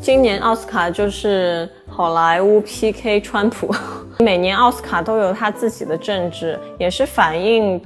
[0.00, 3.74] 今年奥斯卡就是好莱坞 PK 川普，
[4.20, 7.78] 每年奥斯卡都有他自己的政治，也是反映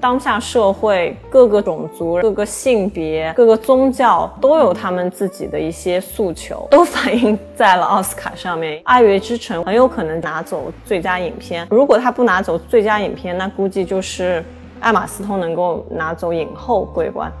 [0.00, 8.78] 当下社会各个种族、各个性别、各个宗教都有他们自己的一些诉求， 都反映在了奥斯卡上面。
[8.84, 14.42] 《爱乐之城》很有可能拿走最佳影片，如果他不拿走最佳影片，那估计就是
[14.80, 17.32] 艾玛斯通能够拿走影后桂冠。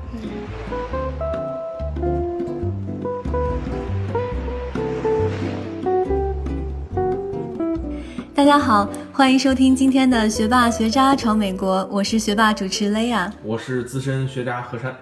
[8.34, 14.94] 大家好，欢迎收听今天的《学霸学渣闯美国》，我是学霸主持雷亚，我是资深学渣何山。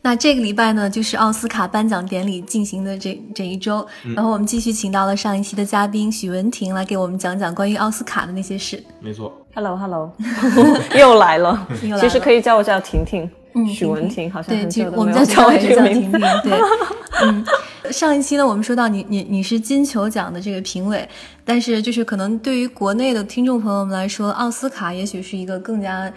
[0.00, 8.82] 那这个礼拜呢，就是奥斯卡颁奖典礼进行的这这一周，然后我们继续请到了上一期的嘉宾许文婷来给我们讲讲关于奥斯卡的那些事。
[9.00, 10.12] 没错，Hello Hello，
[10.98, 11.98] 又来了，来了。
[12.00, 16.18] 其实可以叫我叫婷婷，嗯许文婷好像对，很久都没有我们叫我这个名字。
[16.18, 16.58] 婷婷，对，
[17.22, 17.44] 嗯，
[17.92, 21.08] 上一期呢，我们说到你你你是金球奖的这个评委，
[21.44, 26.12] 但是就是可能对于国内的听众朋友们来说，奥斯卡也许是一个更加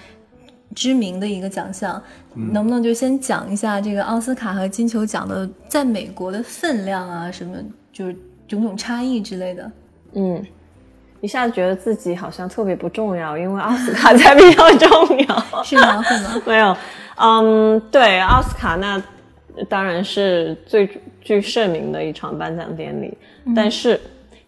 [0.75, 2.01] 知名的一个奖项，
[2.33, 7.55] 能不能就先讲一下这个奥斯卡和金球奖的在美国的分量啊，什么
[7.93, 8.15] 就是
[8.47, 9.71] 种种差异之类的？
[10.13, 10.43] 嗯，
[11.21, 15.43] 一下子觉得自己好像特别不重要，因为奥斯卡 才比较重要。
[15.63, 16.01] 是吗？
[16.01, 16.41] 会吗？
[16.45, 16.77] 没有，
[17.15, 19.01] 嗯，对，奥斯卡那
[19.67, 20.87] 当然是最
[21.21, 23.17] 具盛名的一场颁奖典礼，
[23.55, 23.99] 但是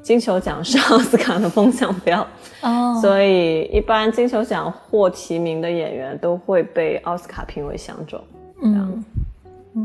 [0.03, 2.25] 金球奖是奥斯卡的风向标，
[2.61, 8.23] 哦，所以一般金球奖获提名的演员都会被奥斯卡评委相中，
[8.61, 9.03] 嗯，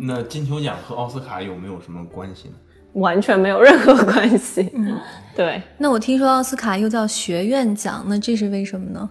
[0.03, 2.55] 那金球奖和奥斯卡有没有什么关系呢？
[2.95, 4.71] 完全没有任何关系。
[5.35, 9.09] 对，那我听说奥斯卡又叫学院奖，那这是为什么呢？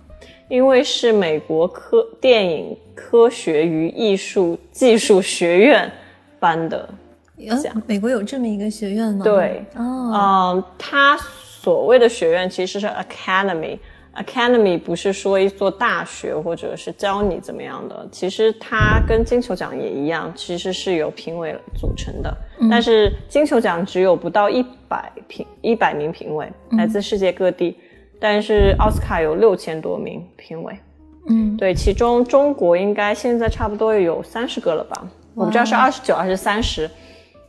[0.48, 5.92] 因为是美国科电影科学与艺术技术学院
[6.40, 6.88] 颁的。
[7.38, 9.24] 有奖美国有这么一个学院吗？
[9.24, 13.78] 对，哦，嗯，它所谓的学院其实是 academy。
[14.16, 22.36] Academy 不是说一座大学或者是教你怎么样的，其实它跟金球奖也一样，其实是由评委组成的。
[22.70, 26.48] 但是金球奖只有不到一百评一百名评委，
[26.78, 27.78] 来自世界各地，
[28.20, 30.78] 但是奥斯卡有六千多名评委。
[31.28, 35.08] 嗯，对，其中中国应该现在差不多有三十个了吧？
[35.34, 36.90] 我不知道是二十九还是三十。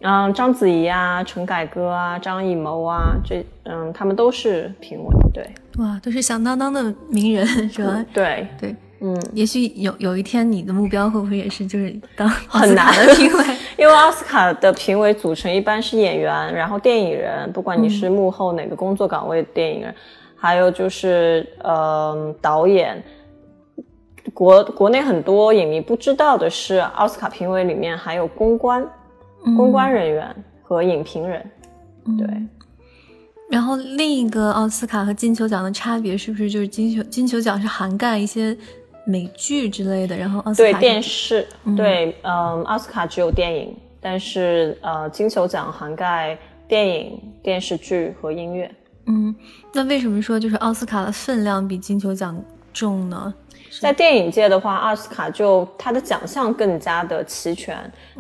[0.06, 5.06] 嗯，章子怡啊、陈凯歌啊、张艺谋啊，这嗯，他们都是评委。
[5.32, 5.42] 对
[5.78, 8.04] 哇，都是响当当的名人，是吧？
[8.12, 13.44] 对，对，嗯，也许有有一天你的目标会不会也是就是当很难的评委？
[13.78, 19.94] 因为奥斯卡的评委组成一般是演员，然后电影人，不管你是幕后哪个工作岗位的电影人，
[20.36, 23.03] 还有就是呃导演。
[24.34, 28.86] 国国内很多影迷不知道的是，奥斯卡评委里面还有公关、
[29.56, 31.44] 公关人员和影评人。
[32.19, 32.27] 对，
[33.50, 38.56] 然后另一个奥斯卡和金球奖的差别是不是就是金球金球奖是涵盖一些
[39.06, 41.47] 美剧之类的，然后奥斯卡对电视，
[41.77, 46.38] 对，嗯，奥斯卡只有电影，但是呃，金球奖涵盖
[46.69, 48.71] 电影、电视剧和音乐。
[49.06, 49.34] 嗯，
[49.72, 53.33] 那为什么说就是奥斯卡的分量比金球奖重呢？
[53.80, 57.76] 在电影界的话，奥斯卡就它的奖项更加的齐全，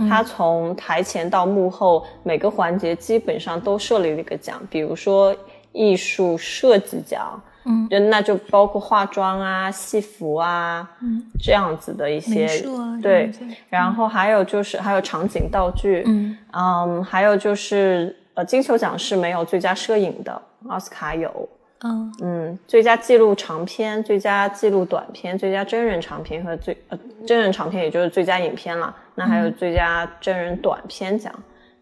[0.08, 5.34] 它从台前到幕后每个环节基本上都设立了一个奖，比如说
[5.72, 13.30] 艺术设计奖，嗯，那就包括化妆啊、戏服啊，嗯，这样子的一些啊对
[13.68, 16.36] 然后还有就是还有场景道具，嗯。
[16.52, 21.48] 嗯，还有就是呃，金球奖是没有最佳摄影的，奥斯卡有。
[21.84, 28.94] 嗯嗯，最佳纪录长片、最佳纪录短片、最佳真人长片和最呃真人长片，也就是最佳影片了。
[29.14, 31.32] 那还有最佳真人短片奖，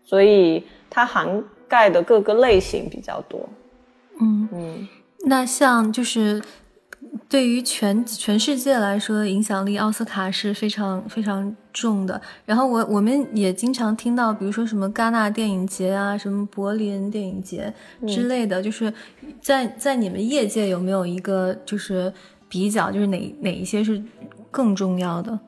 [0.04, 3.48] 所以它涵盖的各个类型比较多。
[4.20, 4.88] 嗯，嗯，
[5.24, 6.42] 那像就是
[7.28, 12.20] 对于全全世界来说，影响力奥斯卡是非常非常重的。
[12.46, 17.72] 然后我我们也经常听到，比如说什么戛纳电影节啊，什么柏林电影节
[18.06, 18.92] 之类的，就是
[19.40, 22.12] 在在你们业界有没有一个就是
[22.48, 24.02] 比较，就是哪哪一些是
[24.50, 25.38] 更重要的？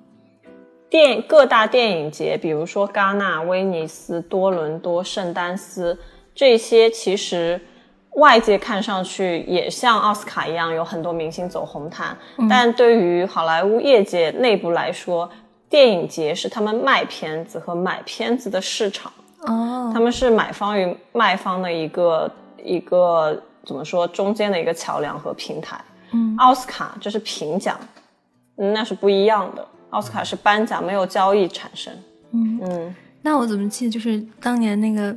[0.90, 5.98] 电各大电影节，比如说戛纳、威尼斯、多伦多、圣丹斯
[6.34, 7.60] 这些，其实
[8.14, 12.16] 外界看上去也像奥斯卡一样有很多明星走红毯，
[12.48, 15.28] 但对于好莱坞业界内部来说，
[15.68, 22.30] 电影节是他们卖片子和买片子的市场，哦，他们是买方与卖方的一个
[22.62, 25.76] 一个怎么说中间的一个桥梁和平台。
[26.12, 27.76] 嗯，奥斯卡这是评奖，
[28.58, 29.66] 嗯那是不一样的。
[29.90, 31.92] 奥斯卡是颁奖，没有交易产生。
[32.32, 32.60] 嗯。
[32.62, 35.16] 嗯，那我怎么记得就是当年那个，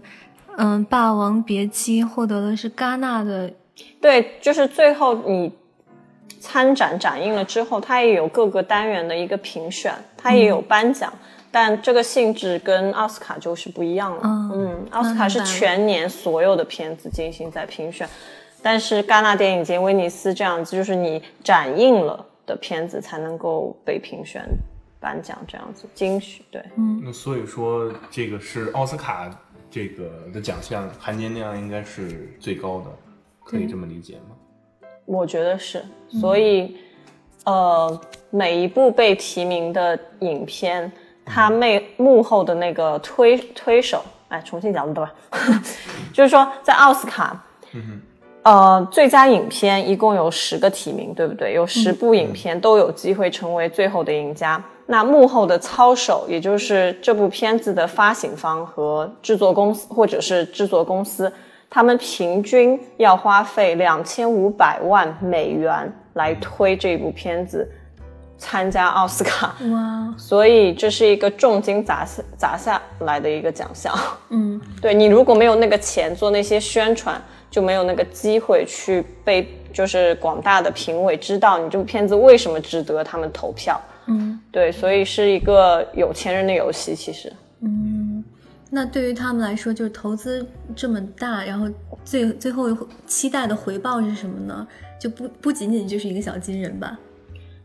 [0.57, 3.51] 嗯，《霸王别姬》获得的是戛纳的，
[4.01, 5.51] 对，就是最后你
[6.39, 11.13] 参展展映了之后，它也有各个单元的一个评选，它也有颁奖，
[11.51, 14.21] 但这个性质跟奥斯卡就是不一样了。
[14.23, 18.09] 嗯嗯，奥斯卡是全年所有的片子进行在评选，
[18.63, 24.43] 但是戛纳电影节、威尼斯这样子，就是你展映了的片子才能够被评选
[24.99, 26.63] 颁奖，这样子金曲对。
[26.77, 29.29] 嗯那所以说，这个是奥斯卡
[29.69, 32.85] 这个的奖项，含金量应该是最高的，
[33.43, 34.35] 可以这么理解吗？
[35.05, 36.77] 我觉得是，所以，
[37.45, 40.91] 呃，每一部被提名的影片，
[41.25, 45.13] 它背幕后的那个推推手，哎，重新讲对吧？
[46.13, 47.41] 就是说，在奥斯卡，
[48.43, 51.53] 呃，最佳影片一共有十个提名，对不对？
[51.53, 54.61] 有十部影片都有机会成为最后的赢家。
[54.89, 61.31] 那幕后的操手，也就是这部片子的发行方和制作公司，或者是制作公司，
[61.69, 67.69] 他们平均要花费两千五百万美元来推这部片子
[68.37, 73.93] 参加奥斯卡，哇，所以这是一个重金砸下砸下来的一个奖项。
[74.29, 83.77] 嗯对你如果没有那个钱做那些宣传，就没有那个机会去被就是广大的评委知道你这部片子为什么值得他们投票。
[84.07, 87.31] 嗯对，所以是一个有钱人的游戏，其实。
[87.61, 88.23] 嗯，
[88.69, 90.45] 那对于他们来说，就是投资
[90.75, 91.67] 这么大，然后
[92.03, 92.75] 最最后
[93.05, 94.67] 期待的回报是什么呢？
[94.99, 96.97] 就不不仅仅就是一个小金人吧？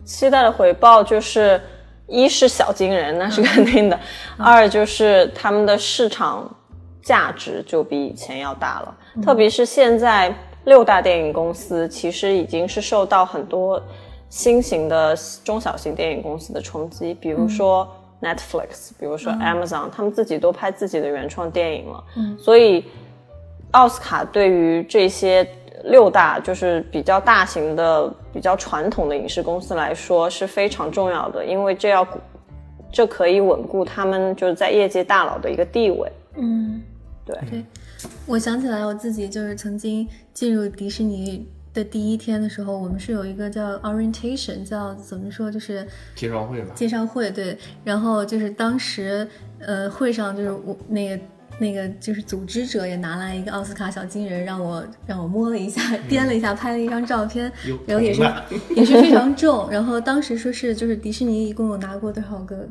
[0.05, 1.61] 期待的回报就是，
[2.09, 3.97] 一是小金人，那是肯定的；
[4.37, 6.53] 二就是他们的市场
[7.01, 8.97] 价值就比以前要大了。
[9.23, 10.35] 特别是现在
[10.65, 13.83] 六大电影公司其实已经是受到很多
[14.33, 15.15] 新型的
[15.45, 17.87] 中小型电影公司的冲击，比如说
[18.23, 22.03] Netflix，比如说 Amazon，、他们自己都拍自己的原创电影了。
[22.17, 22.83] 嗯所以
[23.73, 25.47] 奥斯卡对于这些
[25.85, 32.09] 六大就是比较大型的、比较传统的影视公司来说是非常重要的，因为这要
[32.91, 36.11] 这可以稳固他们就是在业界大佬的一个地位。
[36.37, 36.81] 嗯，
[37.27, 37.65] 对，对，
[38.27, 49.27] 我想起来我自己就是曾经进入迪士尼的第一天的时候，我们是有一个叫 orientation，叫怎么说，就是介绍会吧，介绍会，对，然后就是当时
[49.59, 51.23] 呃会上就是我那个
[51.59, 58.23] 那个就是组织者也拿来一个奥斯卡小金人让我让我摸了一下，掂了一下，拍了一张照片，有然后也是
[58.77, 62.69] 也是非常重，然后当时说是就是迪士尼一共有拿过多少个。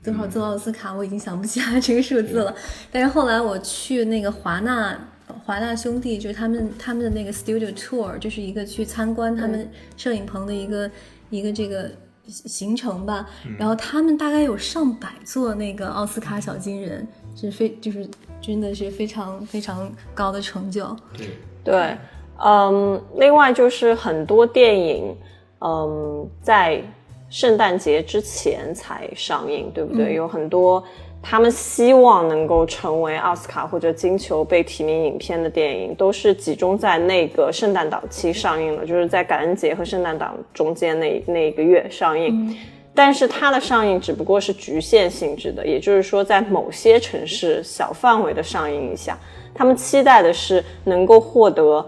[0.00, 2.54] 多少座奥斯卡，我已经想不起来这个数字了。
[2.90, 4.96] 但是后来我去那个华纳
[5.44, 10.90] 华纳兄弟，就是他们他们的那个 studio tour，就是一个去参观他们摄影棚的一个、
[11.30, 11.90] 一个这个
[12.26, 13.28] 行程吧。
[13.58, 18.08] 然后他们大概有上百座那个奥斯卡小金人，是非就是
[18.40, 20.96] 真的是非常非常高的成就。
[21.16, 21.26] 对，
[21.64, 21.98] 对，
[22.44, 25.16] 嗯，另外就是很多电影，
[25.60, 26.82] 嗯，在
[27.30, 30.14] 圣诞节之前才上映，对不对？
[30.14, 30.82] 有很多
[31.22, 42.56] 他们希望能够成为奥斯卡或者金球被提名影片的电影，都是集中在那个圣诞档期上映的，就是在感恩节和圣诞档中间那那一个月上映。
[42.94, 49.16] 但是它的上映只不过是局限性质的，也就是说，在某些城市小范围的上映一下，
[49.54, 51.84] 他们期待的是能够获得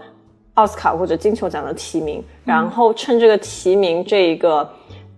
[0.53, 4.69] 奥斯卡或者金球奖的提名，然后趁这个提名这一个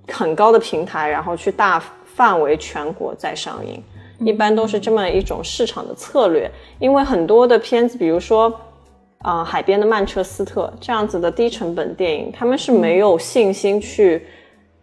[0.08, 1.84] 很高的平台，然后去大
[2.16, 3.80] 范围全国再上映。
[4.26, 6.50] 一般都是这么一种市场的策略，
[6.80, 8.50] 因为很多的片子，比如说
[9.20, 14.26] 啊、呃海边的曼彻斯特这样子的低成本电影，他们是没有信心去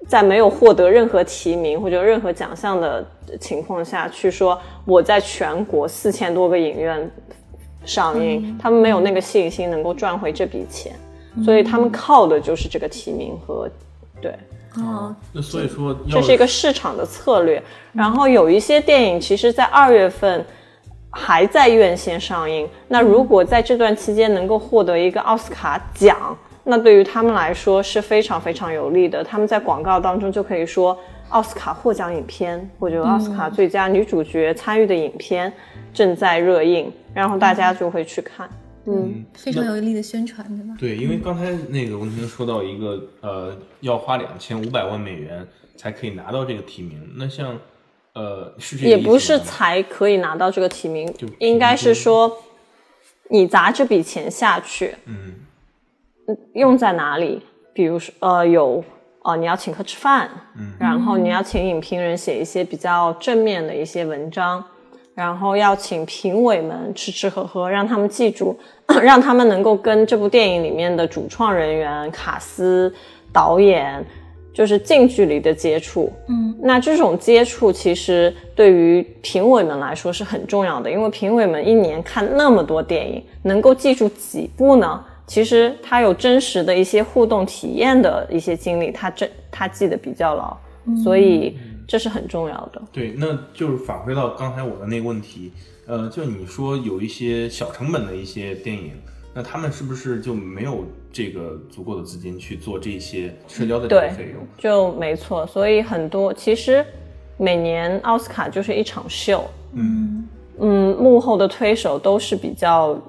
[0.07, 3.07] 在没有获得任何提名或者任何奖项的
[3.39, 7.11] 情况下去说我在全国四千多个影院
[7.85, 10.93] 上映，他们没有那个信心能够赚回这笔钱，
[11.45, 13.69] 所以他们靠的就是这个提名和
[14.21, 14.35] 对。
[14.77, 17.63] 哦，那所以说这是一个市场的策略。
[17.93, 20.45] 然后有一些电影其实，在二月份
[21.11, 22.69] 还在院线上映。
[22.87, 29.25] 那如果在这段期间能够获得一个奥斯卡奖，那对于他们来说是非常非常有利的。
[29.25, 30.97] 他们在广告当中就可以说
[31.31, 35.53] 奥斯卡获奖影片或者奥斯卡最佳女主角参与的影片
[35.93, 38.49] 正在热映，然后大家就会去看。
[38.49, 38.60] 嗯，
[39.35, 40.75] 非常有力的宣传，对吧？
[40.79, 45.47] 对，因为刚才那个文婷说到一个呃，要花两千五百万美元
[45.77, 47.01] 才可以拿到这个提名。
[47.17, 47.59] 那像
[48.15, 52.37] 呃，是这也不是才可以拿到这个提名就，应该是说
[53.29, 55.35] 你砸这笔钱下去，嗯
[56.55, 57.43] 用在哪里？
[57.73, 58.83] 比如说，呃，有
[59.23, 64.63] 哦，你要请客吃饭，嗯，然后你要请影评人写一些比较正面的一些文章，
[65.21, 68.59] 然后要请评委们吃吃喝喝，让他们记住，
[69.03, 72.91] 让他们能够跟这部电影里面的主创人员、卡斯、
[73.31, 74.03] 导演。
[74.53, 85.01] 就是近距离的接触，嗯，那这种接触其实对于评委们来说是很重要的，因为评委们一年看那么多电影，能够记住几部呢？
[85.25, 90.57] 其实他有真实的一些互动体验的一些经历，他真他记得比较牢，
[91.05, 91.57] 所以
[91.91, 92.81] 这是很重要的。
[92.93, 95.51] 对，那就是返回到刚才我的那个问题，
[95.89, 98.93] 呃，就你说有一些小成本的一些电影。
[99.33, 104.45] 那他们是不是就没有这个足够的资金去做这些社交的这个费用？
[104.59, 106.85] 就没错，所以很多其实
[107.37, 109.45] 每年奥斯卡就是一场秀，
[109.75, 110.25] 嗯
[110.59, 113.01] 嗯，幕后的推手都是比较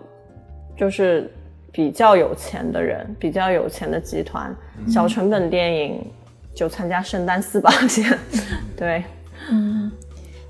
[0.77, 1.31] 就是
[1.71, 4.55] 比较有钱的人，比较有钱的集团，
[4.87, 6.05] 小成本电影
[6.53, 8.17] 就参加圣丹斯吧，先
[8.77, 9.03] 对，
[9.49, 9.91] 嗯。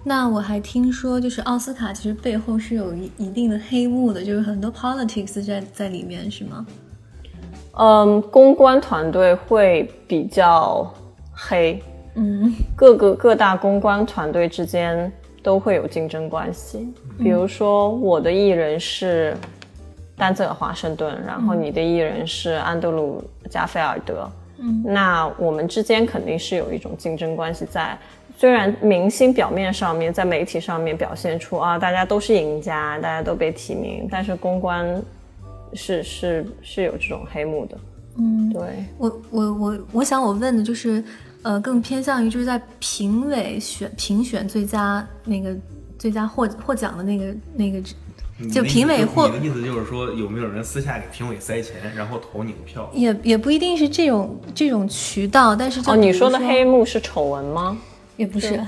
[0.03, 6.65] 那我还听说，就是奥斯卡其实背后是有一一定的黑幕的，就是很多 politics 在在里面，是吗？
[7.73, 10.91] 嗯，公关团队会比较
[11.31, 11.79] 黑，
[12.15, 15.11] 嗯，各个各大公关团队之间
[15.43, 16.91] 都会有竞争关系。
[17.19, 19.37] 比如说，我的艺人是
[20.17, 24.27] 丹泽尔华盛顿，然后你的艺人是安德鲁加菲尔德，
[24.61, 27.97] 嗯，那我们之间肯定是有一种竞争关系在。
[28.37, 34.99] 虽然明星表面上面在媒体上面表现出啊，大家都是赢家，大家都被提名，但是公关
[35.73, 37.77] 是是是有这种黑幕的。
[38.17, 38.61] 嗯，对
[38.97, 41.03] 我我我我想我问的就是，
[41.43, 45.55] 呃，更偏向于就是在评委选评选最佳那个
[45.99, 47.79] 最佳获获奖的那个那个，
[48.49, 52.89] 就评委获你的意思就是说有没有人私下给评委塞钱，然后投你的票？
[52.93, 57.77] 也也不一定是这种这种渠道，但是哦，你说的黑幕是丑闻吗？
[58.17, 58.61] 也不是，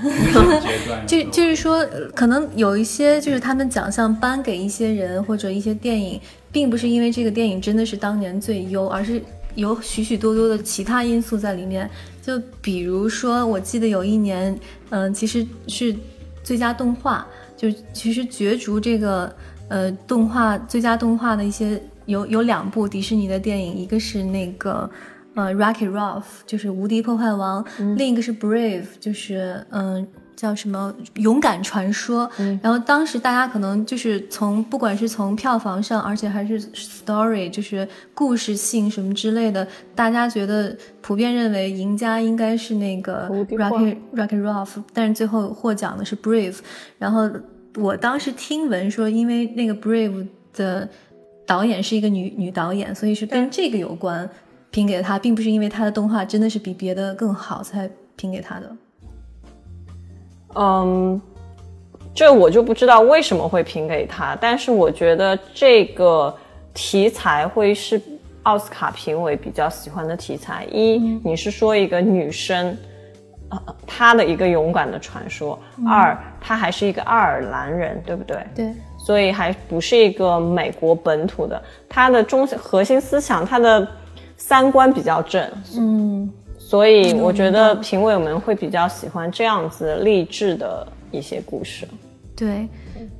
[1.06, 9.22] 就就是说，可能有一些就是他们奖项颁给一些人或者一些电影，并不是因为这个电影真的是当年最优，而是
[9.54, 11.88] 有许许多多的其他因素在里面。
[12.20, 15.94] 就比如说，我记得有一年，嗯，其实是
[16.42, 17.24] 最佳动画，
[17.56, 19.32] 就其实角逐这个
[19.68, 24.90] 呃动画最佳动画的一些有有两部迪士尼的电影，一个是那个。
[25.36, 27.64] 呃，Rocky Ralph 就是无敌破坏王，
[27.96, 30.06] 另一个是 Brave，就是嗯，
[30.36, 32.30] 叫什么勇敢传说。
[32.62, 39.66] 然后当时大家可能就是从不管是从票房上，而且还是 story，就是故事性什么之类的，
[39.96, 46.58] 大家觉得普遍认为赢家应该是那个 Rocky Rocky Ralph，但是最后获奖的是 Brave。
[46.96, 47.28] 然后
[47.76, 50.88] 我当时听闻说，因为那个 Brave 的
[51.46, 54.28] 导演是一个女女导演，所以是跟这个有关。
[54.70, 58.76] 评给他，并不是因为他的动画真的是比别的更好才评给他的。
[60.56, 61.22] 嗯，
[62.12, 66.36] 这我就不知道为什么会评给他，但是我觉得这个
[66.74, 68.02] 题材会是
[68.42, 70.66] 奥斯卡评委比较喜欢的题材。
[70.72, 72.76] 一，你是说一个女生，
[73.66, 78.38] 呃，她的一个勇敢的传说；二，他还是一个爱尔兰人，对不对？
[78.54, 83.86] 对，所以还不是一个美国本土的，他的中核心思想，他的。
[84.36, 91.86] 三观比较正，嗯，所以我觉得评委们会比较喜欢这样子励志的一些故事。
[92.36, 92.68] 对，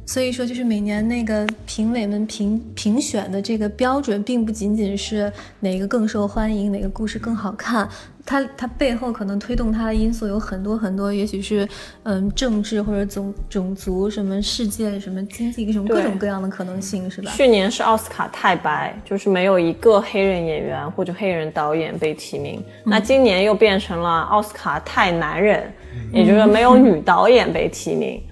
[0.06, 7.88] 所以说就是每年那个评委们评评选的这个标准，并不仅仅是哪个更受欢迎，哪个故事更好看。
[8.26, 11.68] 它它背后可能推动它的因素有很多很多，也许是
[12.04, 17.30] 嗯政治或者种种族什么世界什么经济什么各种各样的可能性，是吧？
[17.36, 22.62] 去年是奥斯卡太白，就是没有一个黑人演员或者黑人导演被提名。
[22.84, 25.70] 那今年又变成了奥斯卡太男人，
[26.10, 28.22] 也就是没有女导演被提名。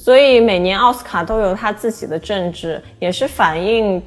[0.00, 4.02] 所以每年奥斯卡都有他自己的政治，也是反映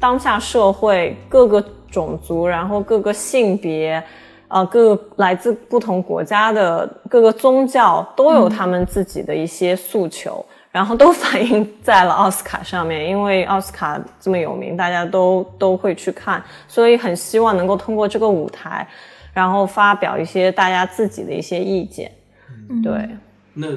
[0.00, 4.02] 当下社会各个种族，然后各个性别。
[4.48, 13.06] 呃，各个来自不同国家的各个宗教都有他们自己的一些诉求， 然后都反映在了奥斯卡上面。
[13.06, 18.88] 因为奥斯卡这么有名，大家都都会去看，所以很希望能够通过这个舞台，
[19.34, 22.10] 然后发表一些大家自己的一些意见。
[22.82, 23.08] 对。
[23.52, 23.68] 那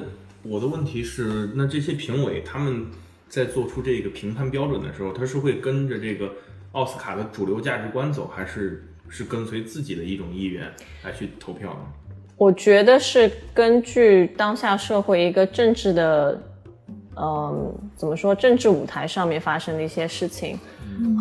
[0.43, 2.85] 我的问题是，那这些评委他们
[3.27, 6.31] 在做出这个评判标准的时候，他是会跟着这个
[6.73, 8.87] 奥斯卡的主流价值观走，还是？
[9.13, 10.63] 是跟随自己的一种意愿
[11.03, 11.79] 来去投票呢？
[12.37, 16.41] 我觉得是根据当下社会一个政治的，
[17.17, 20.57] 嗯，怎么说，政治舞台上面发生的一些事情，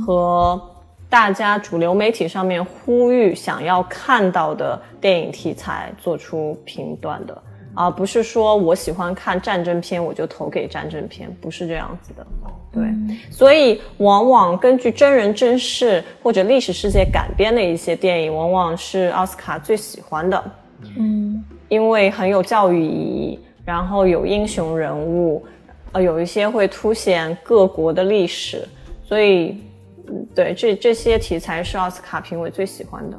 [0.06, 0.62] 和
[1.08, 7.42] 大家主流媒体上面呼吁想要看到的电影题材做出评断的，
[7.80, 12.26] 而不是说我喜欢看战争片我就投给战争片，不是这样子的。
[12.72, 12.82] 对，
[13.30, 20.44] 所以往往根据真人真事或者历史事件改编的一些电影，往往是奥斯卡最喜欢的。
[20.96, 25.44] 嗯，因为很有教育意义，然后有英雄人物，
[25.92, 28.68] 呃，有一些会凸显各国的历史，
[29.02, 29.60] 所以，
[30.06, 33.18] 嗯对这这些题材是奥斯卡评委最喜欢的。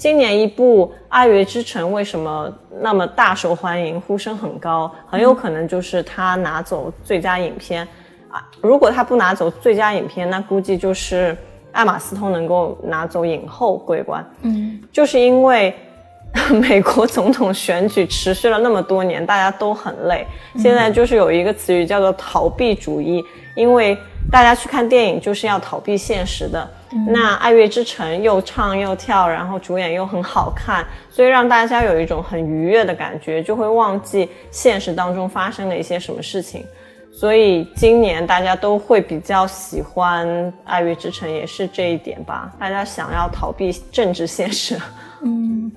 [0.00, 4.90] 今年一部《爱乐之城》为什么那么大受欢迎，呼声很高？
[5.06, 7.86] 很有可能就是他拿走最佳影片
[8.30, 8.40] 啊！
[8.62, 11.36] 如果他不拿走最佳影片，那估计就是
[11.72, 14.24] 艾玛斯通能够拿走影后桂冠。
[14.40, 15.74] 嗯，就是因为
[16.50, 20.26] 美国总统选举持续了那么多年，大家都很累。
[20.56, 23.22] 现在就是有一个词语叫做逃避主义，
[23.54, 23.98] 因为
[24.30, 26.68] 大家去看电影就是要逃避现实的。
[27.06, 36.66] 那《爱乐之城》又唱又跳，然后主演又很好看，所以让大家有一种很愉悦的感觉，就会忘记现实当中发生了一些什么事情。
[37.12, 40.26] 所以今年大家都会比较喜欢
[40.64, 42.52] 《爱乐之城》，也是这一点吧。
[42.58, 44.76] 大家想要逃避政治现实。
[45.22, 45.70] 嗯，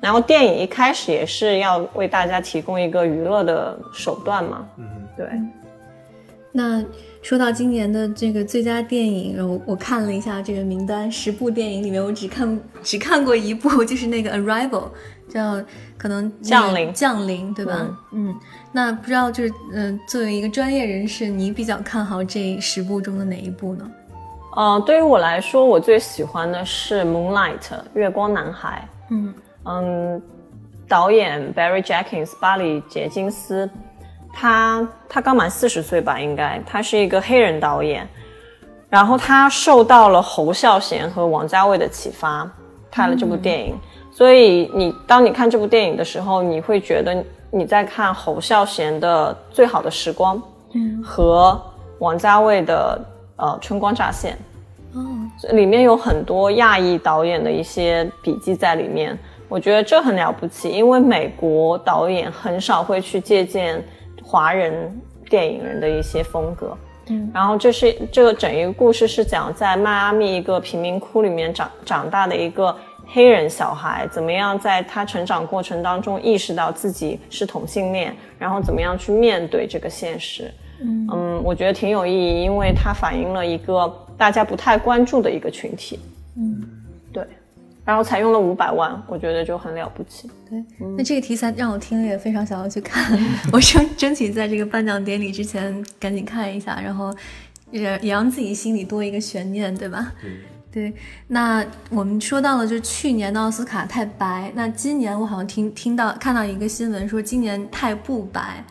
[0.00, 4.68] 然后电影一开始也是要为大家提供一个娱乐的手段嘛。
[4.76, 4.84] 嗯，
[5.16, 5.26] 对，
[6.52, 6.84] 那
[7.24, 14.68] 说到今年的这个最佳电影，然后我看了一下这个名单，十部电影里面我只看只看过一部，就是那个《Arrival》，
[15.26, 15.58] 叫
[15.96, 17.98] 可能降临降临，对吧？
[18.12, 18.34] 嗯
[18.72, 23.90] 那不知道就是嗯、作为一个专业人士，你比较看好这十部中的哪一部呢？
[24.54, 27.58] 呃，对于我来说，我最喜欢的是《Moonlight》
[27.94, 28.86] 月光男孩。
[29.10, 29.32] 嗯
[29.64, 30.22] 嗯，
[30.86, 33.68] 导演 Barry Jenkins 巴里杰金斯，
[34.34, 38.06] 他他刚满四十岁吧，应该他是一个黑人导演，
[38.90, 42.50] 然后他受到了侯孝贤和王家卫的启发，
[42.90, 43.74] 拍了这部电影。
[44.10, 50.36] 所以你当你看这部电影的时候，你会觉得你在看侯孝贤的《最好的时光》
[50.74, 51.60] 嗯和
[51.98, 53.00] 王家卫的
[53.36, 54.32] 呃《春光乍现》。
[54.98, 55.10] 哦
[55.52, 63.82] 里面有很多亚裔导演的一些笔记在里面，我觉得这很了不起，因为美国导演很少会去借鉴
[64.34, 64.92] 华人
[65.30, 66.76] 电影人的一些风格。
[67.06, 72.74] 嗯然后这是这个整一个故事是讲在迈阿密一个贫民窟里面长长大的一个
[73.06, 80.52] 黑人小孩，怎么样在他成长过程当中意识到自己是同性恋，然后怎么样去面对这个现实。
[80.80, 86.00] 嗯嗯，我觉得挺有意义，因为它反映了一个大家不太关注的一个群体。
[86.36, 86.73] 嗯，对，
[87.84, 90.30] 然后才用了五百万，我觉得就很了不起。
[90.48, 90.64] 对。
[90.96, 93.18] 那这个题材让我听了也非常想要去看，
[93.52, 97.14] 我争争取在这个颁奖典礼之前赶紧看一下，然后
[97.70, 100.12] 也也让自己心里多一个悬念，对吧？
[100.72, 100.92] 对，
[101.28, 108.64] 那我们说到了，就是去年的奥斯卡太白，那今年我好像听听到看到一个新闻说今年太不白，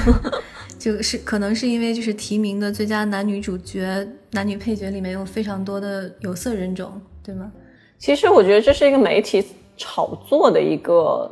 [0.78, 7.52] 就是可能是因为就是提名的最佳男女主角、男女配角里面有非常多的有色人种，对吗？
[8.04, 9.42] 其实我觉得这是一个媒体
[9.78, 11.30] 炒作的一个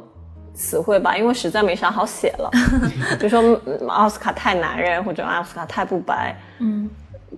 [0.54, 2.50] 词汇吧，因为实在没啥好写了，
[3.20, 6.88] 比如说嗯奥斯卡太男人或者奥斯卡太不白，嗯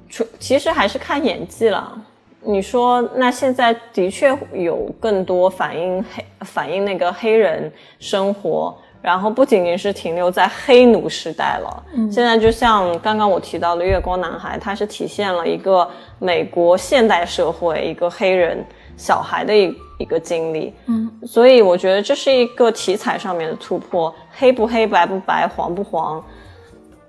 [0.09, 2.01] 除其实还是看演技了。
[2.43, 11.83] 你说，那现在的确有更多反映黑反映那个黑人生活，然后不仅仅是停留在黑奴时代了。
[11.97, 18.65] 嗯现在就像刚刚我提到的《月光男孩》，它是体现了一个美国现代社会一个黑人
[18.97, 20.73] 小孩的一一个经历。
[20.87, 26.23] 嗯所以我觉得这是一个题材上面的突破，黑不黑、白不白、黄不黄，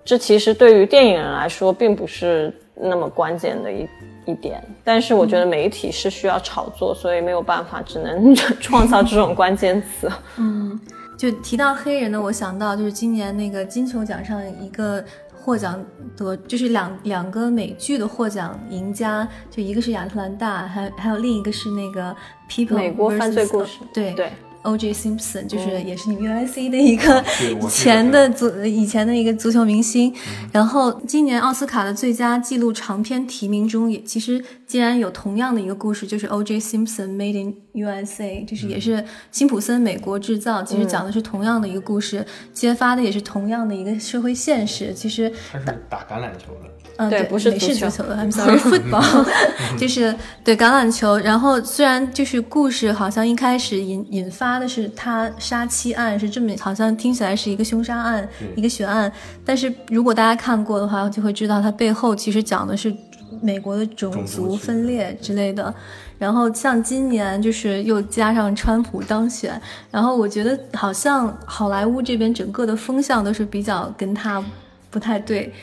[0.04, 3.88] 这其实对于电影人来说并不是那么关键的一
[4.26, 4.64] 一点。
[4.84, 10.10] 但是我觉得媒体是需要炒作，所以没有办法，只能创造这种关键词。
[10.38, 10.80] 嗯，
[11.18, 15.04] 就提到黑人呢，我想到就是今年那个金球奖上一个
[15.46, 15.80] 获奖
[16.18, 22.16] 得，就是两两个美剧的获奖赢家，就一个是亚特兰大，还还有另一个是那个
[22.50, 24.32] People 美国犯罪故事对对，
[24.66, 24.92] O.J.
[24.94, 27.24] Simpson 就是也是你们 U.S.C 的一个
[27.70, 30.14] 前的足以前的一个足球明星，
[30.52, 36.60] 然后今年奥斯卡的最佳纪录长片提名中也其实竟然有同样的一个故事，就是 O.J.
[36.60, 49.26] Simpson Made in USA，就是也是辛普森美国制造，其实讲的是同样的一个故事，揭发的也是同样的一个社会现实，其实他是打橄榄球的，嗯，对不是美式足球的， I'm sorry，football，
[49.78, 51.18] 就是对橄榄球。
[51.18, 59.12] 然后虽然就是故事好像一开始引引发的是他杀妻案，是这么好像听起来是一个凶杀案，一个悬案，
[59.44, 62.94] 但是如果大家看过的话，就会知道它背后其实讲的是
[63.42, 65.74] 美国的种族分裂之类的。
[66.18, 74.42] 然后像今年就是又加上川普当选，然后我觉得好像好莱坞这边整个的风向都是比较跟他
[74.90, 75.54] 不太对。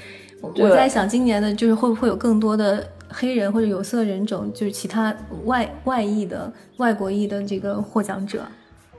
[0.42, 8.42] 我在想今年的就是会不会有更多的黑人或者有色人种，就是其他外外裔的外国裔的这个获奖者。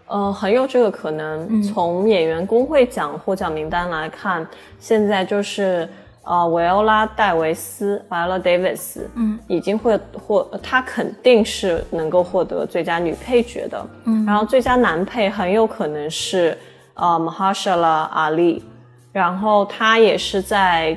[0.08, 1.48] 呃，很有这个可能。
[1.50, 4.46] 嗯从演员工会奖获奖名单来看，
[4.80, 5.88] 现在就是
[6.24, 13.86] 呃，维欧拉·戴维斯 （Viola Davis） 嗯已经会获，她肯定是能够获得最佳女配角的。
[14.06, 16.58] 嗯，然后最佳男配很有可能是
[16.94, 18.62] 呃 Mahershala Ali，
[19.12, 20.96] 然后他也是在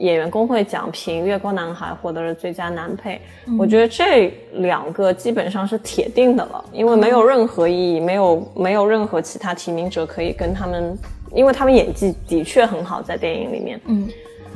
[0.00, 3.20] 演员工会奖评《月光男孩》获得了最佳男配。
[3.58, 10.98] 我觉得这两个基本上是铁定的了，因为没有任何意义，没有没有任何其他提名者可以跟他们，
[11.32, 13.80] 因为他们演技的确很好，在电影里面。
[13.86, 14.08] 嗯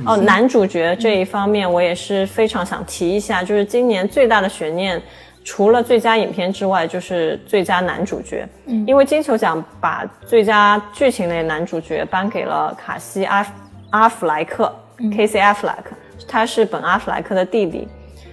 [0.05, 5.01] 哦，男主角这一方面，我也是非常想提一下，就是今年最大的悬念，
[5.45, 8.45] 除了最佳影片之外，就是最佳男主角。
[8.65, 13.47] 嗯，因为金球奖把最佳剧情类男主角颁给了卡西阿
[13.91, 14.69] 阿弗莱克、
[15.11, 15.95] k c 阿弗莱克，
[16.27, 17.87] 他是本阿弗莱克的弟弟，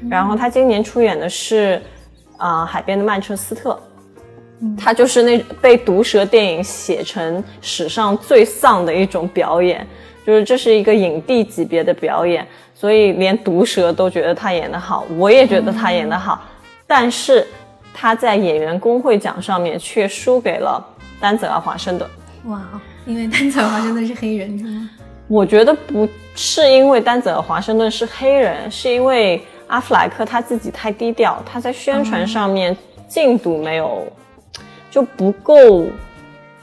[0.09, 1.81] 然后他今年出演的是
[2.37, 3.79] 啊、海边的曼彻斯特。
[4.79, 9.85] 他就是那被毒舌电影写成史上最丧的一种表演，
[10.25, 16.45] 就是这是一个影帝级别的表演，所以连毒舌都觉得他演得好，我也觉得他演得好，
[16.87, 17.45] 但是
[17.93, 20.81] 他在演员工会奖上面却输给了
[21.21, 22.09] 丹泽尔·华盛顿。
[22.45, 22.63] 哇，
[23.05, 24.91] 因为丹泽尔华盛顿是黑人是吗？
[25.33, 32.77] 我觉得不是因为丹泽尔·华盛顿是黑人，是因为阿弗莱克他自己太低调，他在宣传上面
[33.09, 34.07] 进度没有，
[34.91, 35.87] 就不够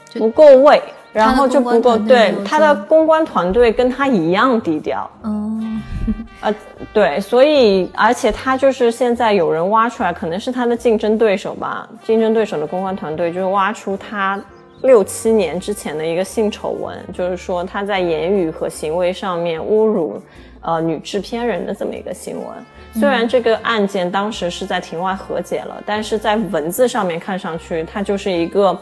[0.08, 0.80] 就不够位，
[1.12, 5.82] 然后就不够对他的公关团队跟他一样低调，嗯
[6.40, 6.54] 呃，
[6.92, 14.40] 对，所以而且他就是现在有人挖出来，可能是他的竞争对手吧，竞争对手的公关团队就是挖出他
[14.82, 20.20] 六七年之前的一个性丑闻，就是说他在言语和行为上面侮辱
[20.62, 22.46] 呃女制片人的这么一个新闻。
[22.94, 28.78] 虽然这个案件当时是在庭外和解了，但是在文字上面看上去，他就是一个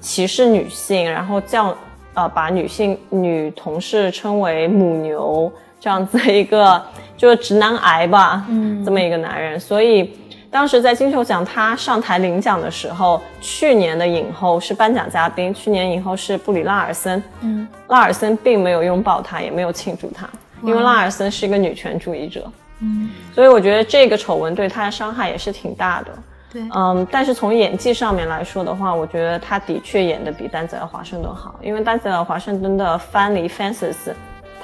[0.00, 1.76] 歧视女性，然后叫
[2.14, 6.82] 呃把女性女同事称为母牛这样子一个
[7.16, 10.12] 就是直男癌吧，嗯，这么一个男人，所以。
[10.50, 20.28] 当时在金球奖他上台领奖的时候，去年的影后是颁奖嘉宾，去年影后是布里拉尔森，嗯，拉尔森并没有拥抱她，也没有庆祝她，
[20.62, 26.08] 因为拉尔森是一个女权主义者，嗯，所以我觉得这个丑闻对她的伤害也是挺大的。
[26.50, 33.92] 对，嗯，但是从演技上面来说的话，我觉得他的确演的比丹泽尔·华盛顿好，因为丹泽尔·华盛顿的《翻离 Fences》，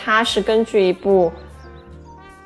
[0.02, 1.30] 它是根据一部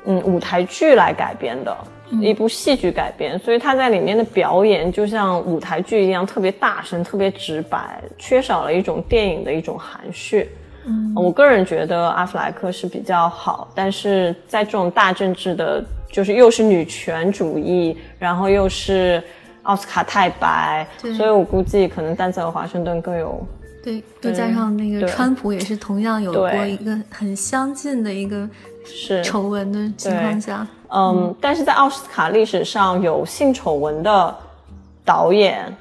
[0.03, 1.73] 嗯舞台剧来改编的，
[2.21, 10.49] 一部戏剧改编，所以他在里面的表演就像舞台剧一样，特别大声，特别直白，缺少了一种电影的一种含蓄。
[10.85, 19.21] 嗯，我个人觉得阿弗莱克是比较好，但是在这种大政治的，就是又是女权主义，然后又是
[19.63, 23.45] 奥斯卡太白，所以我估计可能丹泽尔·华盛顿更有
[23.83, 28.49] 对，又加上那个川普也是同样有过一个很相近的一个
[28.89, 29.23] 是。
[29.23, 34.35] 丑闻的情况下，嗯，但是在奥斯卡历史上有性丑闻的
[35.05, 35.75] 导演，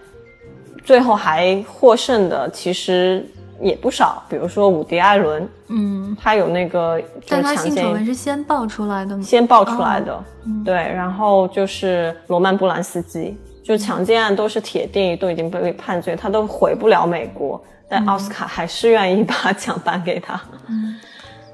[0.84, 3.26] 最后还获胜的其实
[3.60, 9.22] 也不少，比如说伍迪·艾伦，嗯，他有那个就但他性丑闻是先爆出来的吗？
[9.22, 20.40] 先爆出来的，嗯对，然后就是罗曼·布兰斯基，就强奸案都是铁定，都已经被判罪，他都回不了美国，但奥斯卡还是愿意把奖颁给他，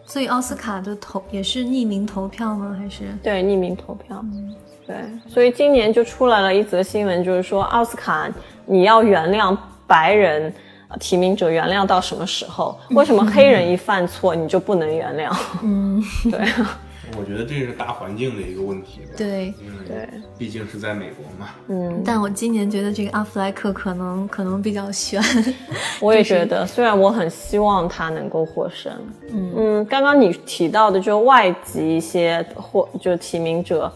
[0.07, 2.77] 所以奥斯卡的投也是匿名投票吗？
[2.79, 4.25] 还是对，匿名投票，
[4.87, 4.97] 对，
[5.29, 8.29] 所以今年就出来了一则新闻，就是说奥斯卡
[8.67, 10.53] 你要原谅白人。
[10.87, 12.79] 呃提名者原谅到什么时候？
[12.91, 15.35] 为什么黑人一犯错你就不能原谅？
[15.63, 16.39] 嗯， 对
[17.17, 19.13] 我觉得这是大环境的一个问题吧。
[19.17, 19.47] 对。
[19.61, 21.51] 因为对，毕竟是在美国嘛。
[21.69, 25.23] 嗯，但我今年觉得这个阿弗莱克可能可能比较悬，
[26.01, 28.93] 我也觉得，虽然我很希望他能够获胜，
[29.31, 33.93] 嗯嗯，刚刚你提到的就外籍一些获就提名者，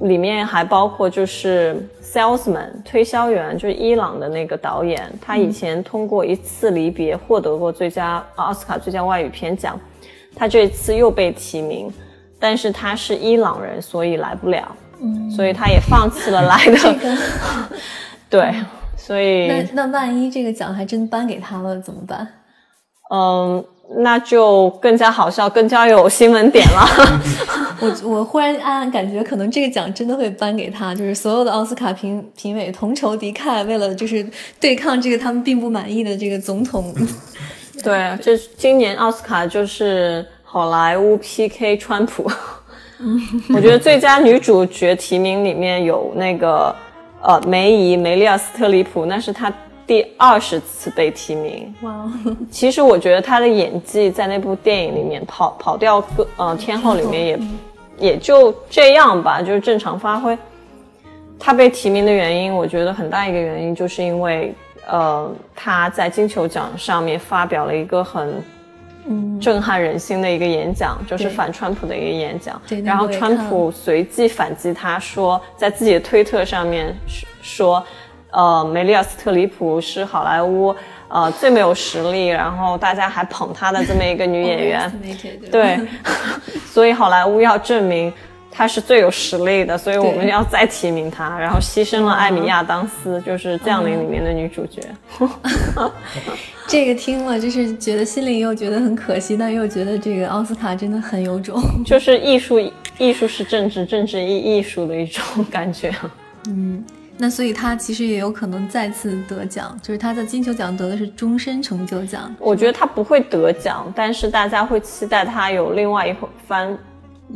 [0.00, 9.78] 里面还包括就是 salesman 推销员，就是伊朗的那个导演，他以前通过一次离别获得过最佳奥斯卡最佳外语片奖，
[10.34, 11.92] 他这次又被提名，
[12.38, 17.16] 但是他是伊朗人，所以来不了，嗯，所以他也放弃了来的，这个
[18.30, 18.54] 对，
[18.96, 22.26] 所以那那万一这个奖还真颁给他了怎么办？
[23.10, 23.64] 嗯，
[24.00, 26.86] 那就更加好笑，更加有新闻点了。
[27.80, 34.26] 我我忽然暗暗感觉，可能这个奖真的会颁给他，就是所有的奥斯卡评评委同仇敌忾，为了就是
[34.60, 36.94] 对抗这个他们并不满意的这个总统。
[37.82, 42.26] 对，就是今年奥斯卡就是好莱坞 PK 川普。
[43.54, 46.74] 我觉得最佳女主角提名里面有那个
[47.20, 49.52] 呃梅姨梅丽尔·斯特里普，那是她
[49.86, 51.74] 第二十次被提名。
[51.82, 52.10] 哇，
[52.50, 57.38] 其实我觉得她的演技在那部电影里面跑跑掉个呃天后里面也
[57.98, 60.36] 也就这样吧，就是正常发挥。
[61.38, 64.54] 她被提名的原因，我觉得很大一个原因就是因为
[64.88, 68.42] 呃她在金球奖上面发表了一个很。
[69.40, 72.60] 震撼人心的一个演讲，就是反川普的一个演讲。
[72.84, 76.94] 然后川普随即反击他说，在自己的推特上面
[77.42, 77.82] 说，
[78.30, 80.74] 呃，梅丽尔·斯特里普是好莱坞
[81.08, 85.00] 呃最没有实力，然后大家还捧她的这么一个女演员。
[85.50, 85.80] 对
[86.66, 88.12] 所以好莱坞要证明。
[88.58, 94.82] 她是最有实力的，所以我们要再提名她，然后牺牲了艾米亚当斯，就是《降临》里面的女主角。
[96.66, 101.62] 这个听了就是觉得心里又觉得很可惜，但又觉得这个奥斯卡真的很有种。
[101.86, 102.58] 就是艺术，
[102.98, 105.94] 艺术是政治，政治艺艺术的一种感觉。
[106.48, 106.84] 嗯，
[107.16, 112.34] 那所以他其实也有可能再次得奖，就是他在金球奖得的是终身成就奖。
[112.40, 116.16] 我觉得他不会得奖，但是大家会期待他有另外一
[116.48, 116.76] 番。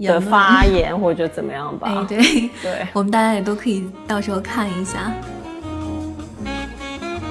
[0.01, 1.89] 的发言或者怎么样吧？
[1.93, 2.19] 哎，对
[2.63, 5.13] 对， 我们大家也都可以到时候看一下。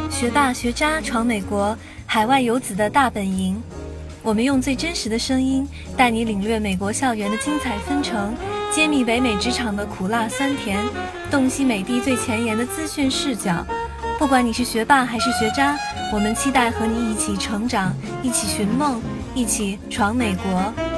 [0.10, 3.62] 学霸学渣闯美国，海外游子的大本营。
[4.24, 8.36] 我们用最真实的声音，带你领略美国校园的精彩纷呈，
[8.71, 10.78] 揭秘北美职场的苦辣酸甜，
[11.32, 13.65] 洞悉美帝最前沿的资讯视角。
[14.19, 15.76] 不管你是学霸还是学渣，
[16.13, 19.02] 我们期待和你一起成长，一起寻梦，
[19.34, 20.91] 一起闯美国。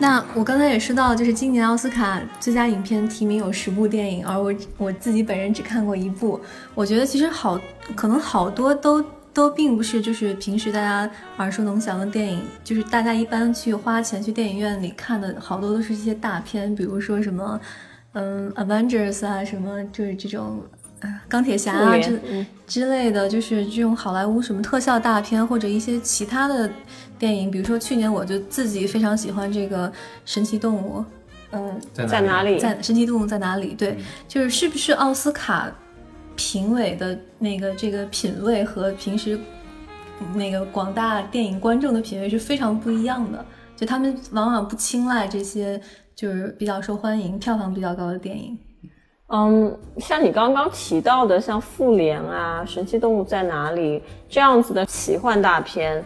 [0.00, 6.40] 那我刚才也说到，就是今年奥斯卡最佳影片提名有十部电影，而我我自己本人只看过一部。
[6.74, 7.60] 我觉得其实好，
[7.94, 17.60] 可能好多都都并不是就是平时大家耳熟能详的电影，就是大家一般去花钱去电影院里看的好多都是一些大片，比如说什么，
[18.14, 20.62] 嗯，Avengers 啊，什么就是这种。
[21.28, 22.20] 钢铁侠啊，之
[22.66, 26.70] 之类的，就是这种好莱坞什么特效大片，或者一些其他的
[27.20, 29.92] 电影，比如说去年我就自己非常喜欢这个
[30.24, 31.04] 神奇动物，
[31.52, 32.58] 嗯，在哪里？
[32.58, 33.74] 在神奇动物在哪里？
[33.74, 35.70] 对，就是是不是奥斯卡
[36.34, 39.38] 评委的那个这个品味和平时
[40.34, 43.44] 那个广大电影观众的品味是非常不一样的，
[43.76, 45.78] 就他们往往不青睐这些
[46.14, 48.58] 就是比较受欢迎、票房比较高的电影。
[49.32, 56.02] 嗯，像你刚刚提到的，像《复联》啊，《神奇动物在哪里》这样子的奇幻大片，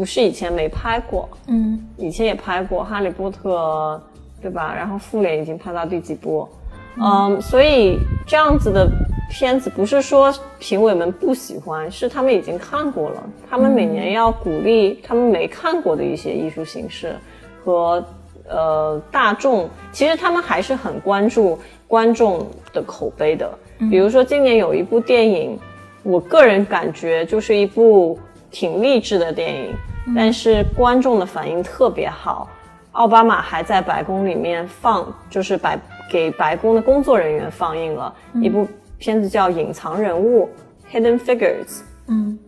[0.00, 4.00] 不是以前没拍过，嗯，以前也拍过《哈利波特》，
[4.40, 4.74] 对吧？
[4.74, 6.48] 然后《复联》已经拍到第几部？
[6.96, 8.90] 嗯，所以这样子的
[9.30, 13.22] 片子不是说评委们不喜欢，是他们已经看过了。
[13.50, 17.14] 他们每年要鼓励他们没看过的一些艺术形式
[17.62, 18.02] 和
[18.48, 21.58] 呃大众，其实他们还是很关注。
[21.86, 23.52] 观众的口碑的，
[23.90, 25.58] 比如说今年有一部电影，
[26.02, 28.18] 我个人感觉就是一部
[28.50, 29.74] 挺励志的电影，
[30.14, 32.48] 但是观众的反应特别好。
[32.92, 35.78] 奥巴马还在白宫里面放，就是白
[36.10, 38.66] 给白宫的工作人员放映了一部
[38.98, 40.48] 片子，叫《隐藏人物》
[40.96, 41.82] （Hidden Figures）。
[42.08, 42.38] 嗯，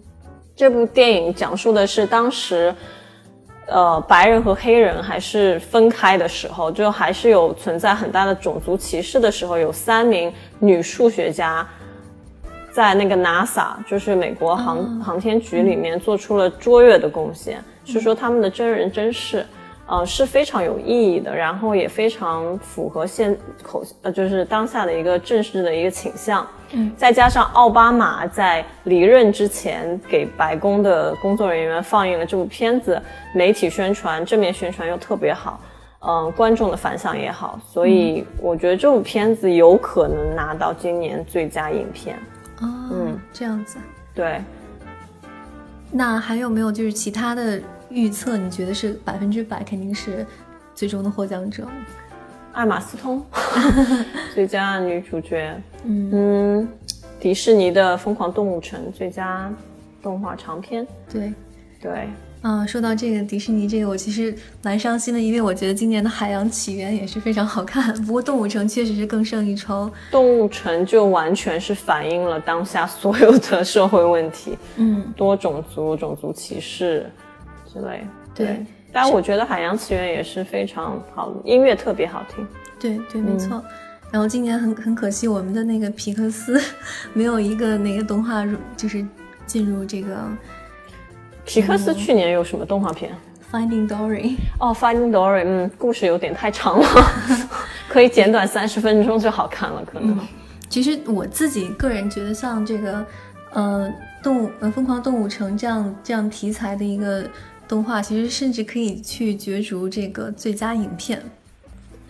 [0.56, 2.74] 这部电影讲述的是当时。
[3.68, 11.66] 呃，白人和黑人还是分开的时候，就还是有存在很大的种族歧视的时候，有三名女数学家
[12.72, 19.46] 在那个 NASA，就是美国航航天局里面做出了卓越的贡献，是说他们的真人真事。
[19.84, 26.46] 呃，是非常有意义的，然后也非常符合现口呃，就是当下的一个正式的一个倾向。
[26.70, 32.98] 嗯，再加上奥巴马在离任之前给白宫的工作人员放映了这部片子，
[33.34, 35.60] 媒体宣传正面宣传又特别好，
[36.06, 42.16] 嗯，观众的反响也好，所以我觉得这部片子有可能拿到今年最佳影片。
[42.62, 43.78] 哦，嗯，这样子。
[44.14, 44.42] 对。
[45.90, 47.60] 那还有没有就是其他的？
[47.90, 50.24] 预测你觉得是百分之百肯定是
[50.74, 51.68] 最终的获奖者？
[52.54, 53.22] 艾玛斯通
[54.34, 56.66] 最佳女主角，嗯，
[57.20, 59.52] 迪士尼的《疯狂动物城》最佳
[60.02, 61.34] 动画长片，对
[61.82, 62.08] 对，
[62.42, 69.88] 啊，说到这个迪士尼，这个我其实蛮伤心的，因为我觉得今年的《海洋起源》也是非常好看，不过《动物城》确实是更胜一筹。
[70.10, 77.08] 动物城就完全是反映了当下所有的社会问题，嗯，多种族、种族歧视
[77.72, 78.04] 之类。
[78.34, 82.44] 对，但我觉得《海洋起源》也是非常好，音乐特别好听。
[82.80, 83.62] 对对，没错。
[84.10, 86.60] 然后今年很很可惜，我们的那个皮克斯
[87.14, 89.06] 没有一个那个动画入，就是
[89.46, 90.16] 进入这个。
[91.44, 93.10] 皮克斯去年有什么动画片
[93.50, 94.36] ？Finding Dory。
[94.60, 96.86] 哦，Finding Dory，嗯，故事有点太长了，
[97.88, 100.18] 可以简短三十分钟就好看了，可能。
[100.68, 103.04] 其实我自己个人觉得，像这个，
[103.52, 107.22] 呃，动物，呃，疯狂动物城这样这样题材的一个
[107.68, 111.20] 动画，其实甚至可以去角逐这个最佳影片，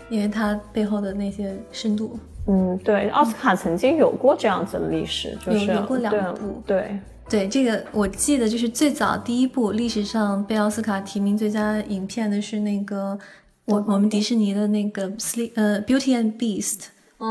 [0.09, 2.17] 因为它背后的那些深度。
[2.47, 6.83] 嗯，对，奥斯卡曾经有过这样子的历史，就是有过两部，对。
[6.83, 13.19] 对这个，我记得就是最早第一部历史上被奥斯卡提名最佳影片的是那个
[13.65, 16.81] 我我们迪士尼的那个《Sleep》呃《Beauty and Beast》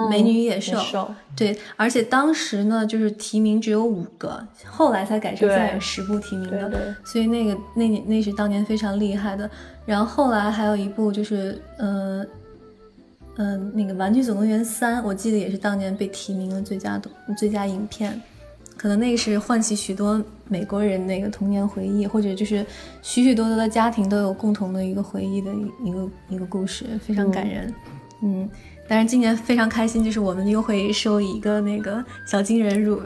[0.09, 1.13] 美女与野兽。
[1.35, 6.69] 对，而且当时呢，就是提名只有五个，后来才改成现在有十部提名的。
[6.69, 9.47] 对所以那个那那是当年非常厉害的。
[9.85, 12.25] 然后后来还有一部就是呃
[13.35, 18.19] 嗯那个《玩具总动员三》，我记得也是当年被提名了最佳的最佳影片。
[18.81, 22.65] 可能那个是唤起许多美国人那个童年回忆，或者就是
[23.03, 25.51] 许许多多的家庭都有共同的一个回忆的
[25.83, 27.71] 一个一个故事，非常感人。
[28.23, 28.49] 嗯，
[28.87, 32.99] 但是今年非常开心，就是我们又会收一个那个小金人入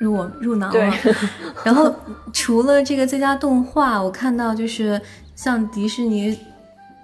[0.00, 0.94] 入我入囊了。
[1.64, 1.94] 然后
[2.32, 5.00] 除了这个最佳动画，我看到就是
[5.36, 6.36] 像迪士尼。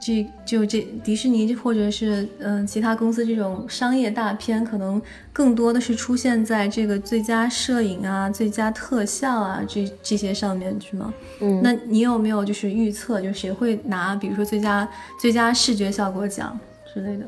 [0.07, 11.12] 这就这迪士尼或者是嗯其他公司这种商业大片，可能更多的是出现在这个最佳摄影啊、最佳特效啊这这些上面，是吗？
[11.40, 14.88] 嗯，那你有没有就是预测，就谁会拿，比如说最佳
[15.21, 16.57] 最佳视觉效果奖
[16.95, 17.27] 之类的？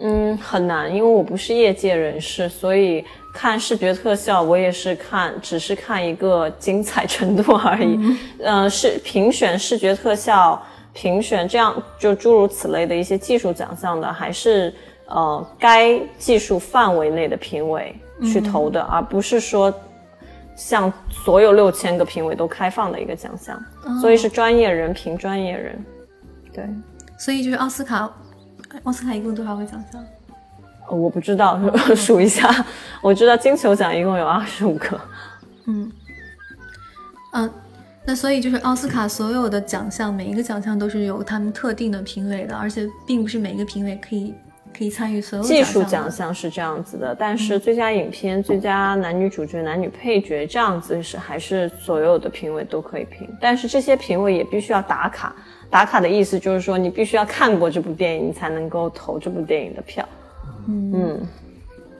[0.00, 7.96] 嗯，很难，因为我不是业界人士，所以看视觉特效，我也是看，只是看一个精彩程度而已。
[8.40, 10.60] 嗯，是评选视觉特效。
[10.96, 14.72] 评选这样就诸如此类的一些技术奖项的，还是
[15.08, 19.72] 呃该技术范围内的评委去投的，而不是说
[20.56, 23.62] 向所有六千个评委都开放的一个奖项，
[24.00, 25.84] 所以是专业人评专业人。
[26.50, 26.66] 对，
[27.18, 28.10] 所以就是奥斯卡，
[28.84, 30.02] 奥斯卡一共多少个奖项？
[30.88, 31.60] 我不知道，
[31.94, 32.64] 数一下。
[33.02, 34.98] 我知道金球奖一共有二十五个。
[35.66, 35.92] 嗯，
[37.32, 37.52] 嗯。
[38.06, 44.32] 那所以就是奥斯卡所有的奖项，每一个奖项都是有他们特定的评委的，而且并不是每一个评委可以
[44.78, 55.34] 可以参与所有技术奖项是这样子的，但是最佳影片、最佳男女主角、男女配角这样子是还是所有的评委都可以评，但是这些评委也必须要打卡，
[55.68, 60.08] 打卡的意思就是说你必须要看过这部电影，你才能够投这部电影的票。
[60.68, 60.92] 嗯。
[60.94, 61.28] 嗯。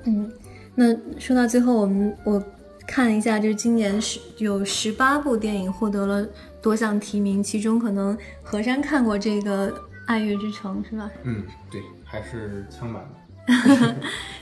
[0.05, 0.33] 嗯，
[0.77, 2.40] 那说到最后，我们我。
[2.87, 6.27] 看了一下，就是今年十有十八部电影获得了
[6.62, 9.70] 多项提名，其中可能何山看过这个
[10.07, 11.11] 《爱乐之城》是吧？
[11.25, 13.16] 嗯，对，还是枪版的。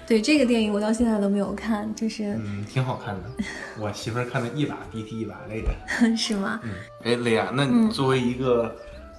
[0.07, 3.23] 对这个电影，我到现在都没有看，就是嗯，挺好看的。
[3.79, 5.71] 我媳妇儿看的一把鼻涕一把泪的，
[6.17, 6.61] 是吗？
[6.63, 6.71] 嗯，
[7.05, 8.75] 哎，雷亚，那你作为一个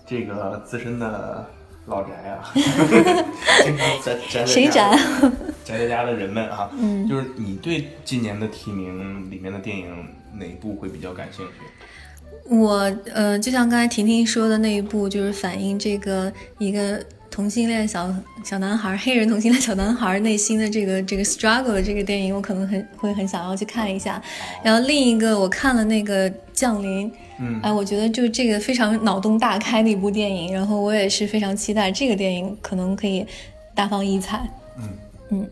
[0.05, 1.49] 这个资深的。
[1.85, 2.49] 老宅啊，
[3.63, 4.99] 经常宅宅宅？
[5.63, 11.53] 宅在家的人们啊，嗯，就是你对今年的提名里面的电影哪一部会比较感兴趣？
[12.55, 17.03] 我呃，就像刚才婷婷说的那一部，就是反映这个一个
[17.35, 18.09] 同性恋小
[18.45, 24.21] 小男孩，黑人同性恋小男孩内心的这个 这个 struggle 的这个电影，我可能很会很想要去看一下。
[24.63, 27.11] 然后另一个，我看了那个降临。
[27.41, 33.27] 嗯，哎，我觉得就这个非常脑洞大开的一部电影，然后我也是非常期待这个电影可能可以
[33.73, 34.49] 大放异彩。
[34.77, 34.89] 嗯
[35.31, 35.49] 嗯，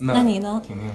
[0.00, 0.62] 那你呢？
[0.66, 0.90] 婷婷，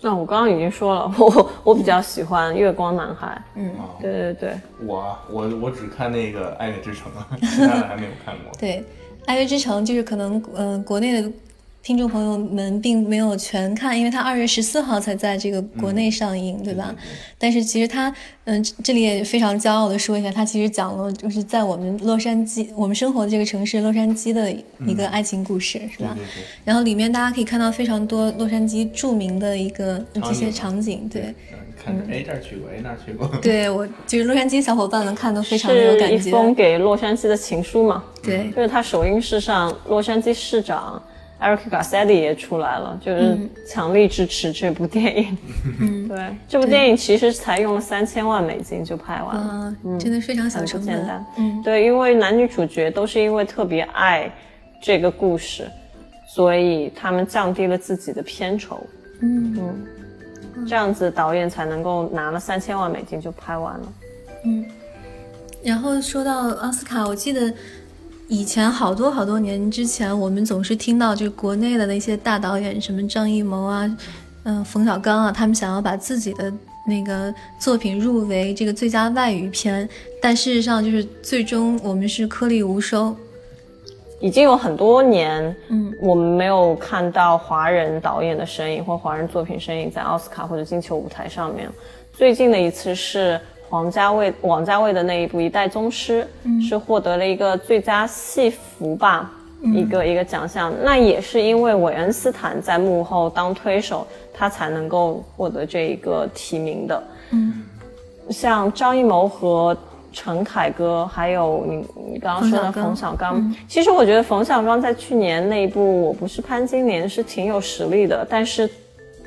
[0.00, 3.26] 那我刚刚已经说了，我我比较喜欢《月光男孩》。
[3.56, 8.52] 嗯，对对对，我我我只看那个《爱乐之城》，其他的还没有看过。
[8.60, 8.76] 对，
[9.28, 11.30] 《爱乐之城》就是可能嗯，国内的。
[11.80, 16.94] 听众朋友们并没有全看，因为它二月十四号才在这个国内上映，对吧？
[17.38, 18.12] 但是其实它，
[18.44, 24.52] 嗯，这里也非常骄傲的说一下，它其实讲了就是在我们洛杉矶，我们生活的这个城市洛杉矶的
[24.86, 26.14] 一个爱情故事，是吧？
[26.62, 31.34] 然后里面大家可以看到非常多洛杉矶著名的一个这些场景，对。
[31.82, 33.26] 看着哎这儿去过，哎那儿去过。
[33.40, 36.18] 对我就是洛杉矶小伙伴们看都非常有感觉。
[36.18, 38.04] 是一封给洛杉矶的情书嘛？
[38.22, 41.02] 对，就是他首映式上洛杉矶市长。
[41.40, 45.38] Eric Garcetti 也出来了，就是强力支持这部电影。
[45.80, 46.18] 嗯，对，
[46.48, 50.96] 这部电影其实才用了三千万美金就拍完了，嗯，真的非常小很成本。
[50.96, 51.24] 简单。
[51.36, 54.28] 嗯，对，因为男女主角都是因为特别爱
[54.82, 55.70] 这个故事，
[56.26, 58.84] 所以他们降低了自己的片酬。
[59.20, 59.86] 嗯嗯，
[60.66, 63.92] 这样子导演才能够拿了三千万美金就拍完了。
[64.44, 64.64] 嗯。
[65.62, 67.52] 然后说到奥斯卡，我记得
[68.28, 73.96] 以前好多好多年之前，我们总是听到就国内的那些大导演，什么张艺谋啊，
[74.44, 76.52] 嗯、冯小刚啊，他们想要把自己的
[76.86, 79.86] 那个作品入围这个最佳外语片，
[80.22, 83.14] 但事实上就是最终我们是颗粒无收。
[84.20, 91.68] 已经有很多年，嗯，我们没有看到华人导演的身影或华人作品身影在奥斯卡或者金球舞台上面。
[92.12, 96.26] 最近的一次是黄家卫王家卫的那一部《一代宗师》，
[96.68, 99.30] 是获得了一个最佳戏服吧，
[99.62, 100.72] 一个一个奖项。
[100.82, 104.04] 那也是因为韦恩斯坦在幕后当推手，
[104.34, 107.02] 他才能够获得这一个提名的。
[107.30, 107.62] 嗯，
[108.30, 109.76] 像张艺谋和
[110.12, 111.76] 陈凯歌，还有你
[112.12, 118.68] 你刚刚说的冯冯小刚小刚，其实我觉得冯小刚在去年那一部《我不是潘金莲》是挺有实力的，但是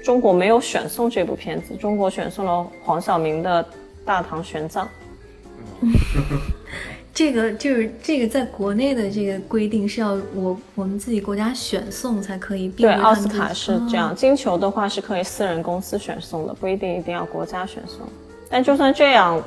[0.03, 3.63] 中国没有选送这部片子，中国选送了黄晓明的
[4.05, 4.84] 《大唐玄奘》。
[7.13, 18.07] 这个就是这个在国内的这个规定是要我我们自己国家选送才可以，对，奥斯卡是这哦样，金球的话是可以私人公司选送的，不一定一定要国家选送。
[18.52, 19.41] 但就算这样，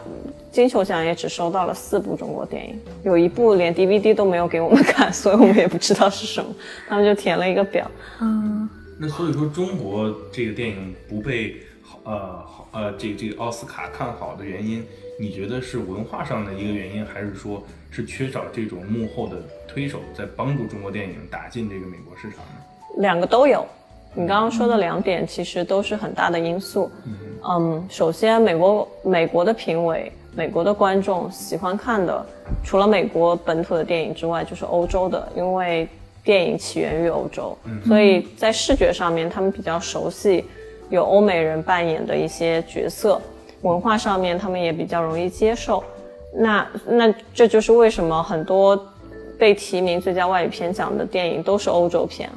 [0.51, 6.55] 金球奖也只收到了四部中国电影，有一部连 DVD 都没有给我们看， 所以我们也不知道是什么，
[6.89, 7.89] 他们就填了一个表。
[8.21, 11.57] 嗯那所以说，中国这个电影不被
[12.05, 12.13] 呃
[12.47, 14.87] 好呃这个这个奥斯卡看好的原因，
[15.19, 19.37] 你觉得是文化上的一个原因，还是说是缺少这种幕后的
[19.67, 23.03] 推手在帮助中国电影打进这个美国市场呢？
[23.03, 23.67] 两个都有。
[24.15, 26.91] 你刚刚说的两点其实都是很大的因素。
[27.47, 32.25] 嗯，首先，美国美国的评委、美国的观众喜欢看的，
[32.62, 35.87] 除了美国本土的电影之外，就是欧洲的，因为
[36.23, 37.57] 电影起源于欧洲，
[37.87, 40.45] 所以在视觉上面他们比较熟悉
[40.89, 43.21] 有欧美人扮演的一些角色，
[43.62, 45.83] 文化上面他们也比较容易接受。
[46.37, 48.81] 那那这就是为什么很多
[49.39, 52.31] 被提名最佳外语片奖的电影都是欧洲片。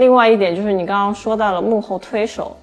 [0.00, 2.56] 另外一点就是你刚刚说到了幕后推手，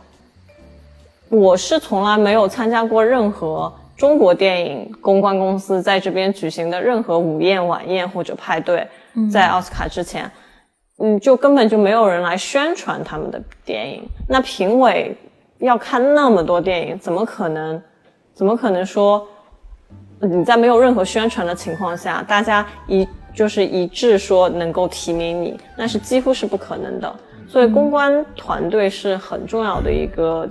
[1.30, 8.88] 我是从来没有参加过任何中国电影公关公司在这边举行的任何午宴、晚宴或者派对，
[9.32, 10.30] 在奥斯卡之前，
[10.98, 14.10] 嗯，就根本就没有人来宣传他们的电影。
[14.28, 15.16] 那评委
[15.60, 17.80] 要看那么多电影，怎么可能？
[18.34, 19.24] 怎么可能说
[20.22, 27.16] 你在没有任何宣传的情况下，大家一就是一致说能够提名你，那是几乎是不可能的。
[27.48, 30.48] 所以公关团队是很重要的一个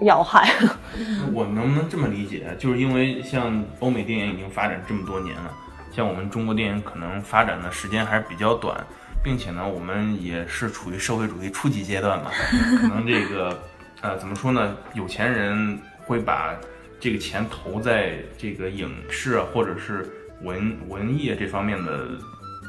[0.00, 0.50] 要害。
[1.32, 2.56] 我能不能这么理解？
[2.58, 5.52] 就是因为像欧美电影已经发展这么多年了，
[5.90, 8.76] 像我们中国电影可能发展的时间还是比较短，
[9.22, 12.30] 并且呢，我们也是处于社会主义初级阶段嘛，
[12.80, 13.58] 可能这个
[14.00, 14.74] 呃怎么说呢？
[14.94, 16.56] 有钱人会把
[16.98, 20.08] 这个钱投在这个影视啊，或者是
[20.42, 22.06] 文文艺这方面的，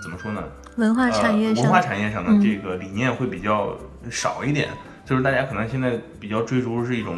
[0.04, 0.44] 怎么说呢？
[0.76, 3.74] 文化产业呃、上，文化产业上的这个理念会比较
[4.12, 4.68] 少一点，
[5.06, 7.18] 就是大家可能现在比较追逐是一种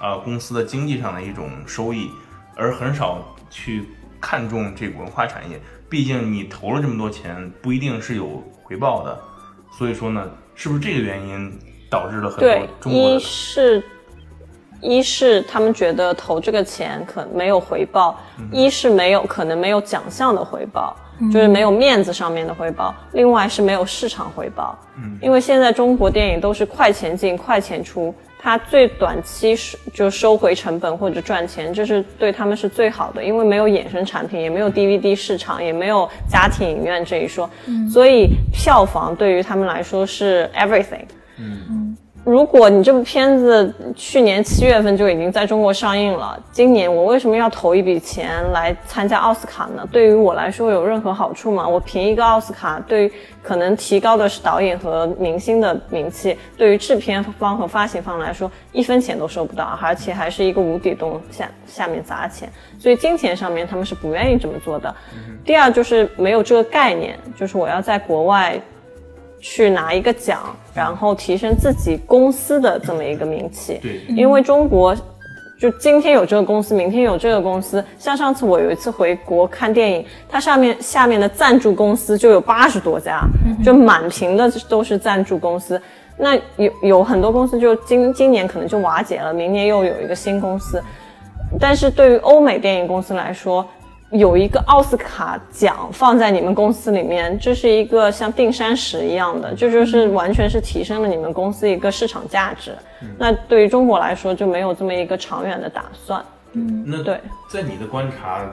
[0.00, 2.10] 呃公司的经济上的一种收益，
[2.56, 3.84] 而很少去
[4.20, 5.60] 看重这个文化产业。
[5.88, 9.16] 毕竟你投了这么多钱，不一定是有回报的。
[9.78, 11.56] 所以说呢，是不是这个原因
[11.88, 13.84] 导致了很多，一中国的是
[14.80, 18.18] 一是他们觉得投这个钱可没有回报，
[18.50, 20.96] 一是没有可能没有奖项的回报，
[21.32, 24.78] 就是没有面子上面的回报，另外是没有市场回报。
[24.96, 37.48] 嗯，因为现在中国电影都是快钱进快钱出，它最短期是就收回成本或者赚钱，这是对他们是最好的，因为没有衍生产品，也没有 DVD 市场，也没有家庭影院这一说，
[37.90, 41.04] 所以票房对于他们来说是 everything。
[42.24, 49.86] 如果你这部片子去年七月份就已经在中国上映了，今年我为什么要投一笔钱来参加奥斯卡呢？
[49.92, 51.68] 对于我来说有任何好处吗？
[51.68, 53.12] 我凭一个奥斯卡，对
[53.42, 64.94] 可能提高的是导演和明星的名气，对于制片方和发行方来说一分钱都收不到，而且还是一个无底洞下下面砸钱，所以金钱上面他们是不愿意这么做的。
[65.44, 68.58] 第二就是没有这个概念，就是我要在国外。
[69.44, 70.40] 去拿一个奖，
[70.74, 73.78] 然后提升自己公司的这么一个名气。
[73.82, 74.96] 对因为中国
[75.60, 77.84] 就今天有这个公司，明天有这个公司。
[77.98, 83.20] 像上次我有一次回国看电影，它上面下面的赞助公司就有八十多家，
[83.62, 85.78] 就满屏的都是赞助公司。
[86.16, 90.82] 那有有很多公司就今今年可能就瓦解了，明年又有一个新公司。
[91.60, 93.66] 但是对于欧美电影公司来说，
[94.14, 102.72] 有一个奥斯卡奖放在你们公司里面，这是一个像定山石一样的，这就是完全是提升了你们公司一个市场价值。
[103.18, 106.24] 那对于中国来说，就没有这么一个长远的打算。
[106.52, 108.48] 嗯，那对，在你的观察，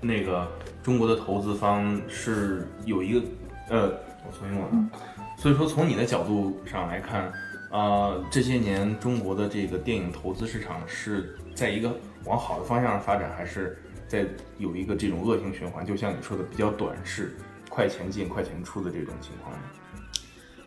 [0.00, 0.44] 那个
[0.82, 3.26] 中国的投资方是有一个，
[3.70, 3.82] 呃，
[4.26, 4.90] 我重新问。
[5.38, 7.32] 所以说，从你的角度上来看，
[7.70, 11.88] 呃，这些年中国的这个电影投资市场是在一个
[12.24, 13.78] 往好的方向上发展，还是？
[14.08, 14.24] 在
[14.58, 17.36] 有一个这种恶性循环，就像你说的比较短视、
[17.68, 19.54] 快钱进、快钱出的这种情况。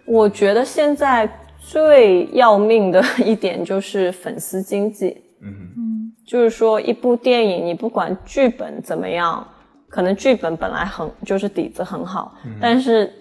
[0.06, 1.30] 我觉得现在
[1.60, 5.22] 最要命的一点就是粉丝经济。
[5.42, 9.48] 嗯嗯，就是说一部电影，你不管剧本怎么样，
[9.90, 13.12] 可能剧本本来很就是底子很好，但是。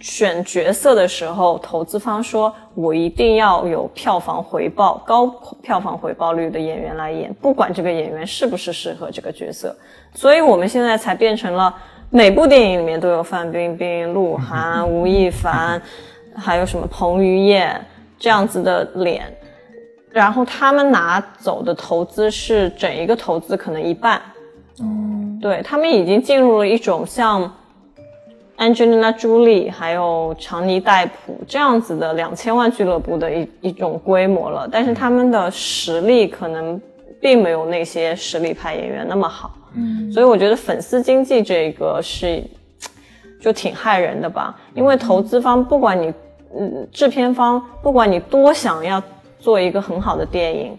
[0.00, 5.26] 选角色的时候，投资方说：“我一定要有票房回报高、
[5.62, 9.74] 票房回报率的演员来演，不管这个演员是不是适合这个角色。”
[10.12, 11.72] 所以，我们现在才变成了
[12.10, 15.80] 每部电影里面都有范冰冰、鹿晗、 吴亦凡，
[16.34, 17.80] 还有什么彭于晏
[18.18, 19.22] 这样子的脸，
[20.10, 24.20] 然后他们拿走的投资是整一个投资可能一半。
[24.80, 27.50] 嗯，对他们已经进入了一种像。
[28.64, 36.80] Angelina Jolie 还有长尼戴普这样子的两千万俱乐部的一一种规模了，但是他们的实力可能
[37.20, 39.54] 并没有那些实力派演员那么好。
[39.74, 42.42] 嗯，所以我觉得粉丝经济这个是
[43.38, 46.10] 就挺害人的吧，因为投资方不管你，
[46.58, 49.02] 嗯，制片方不管你多想要
[49.38, 50.78] 做一个很好的电影，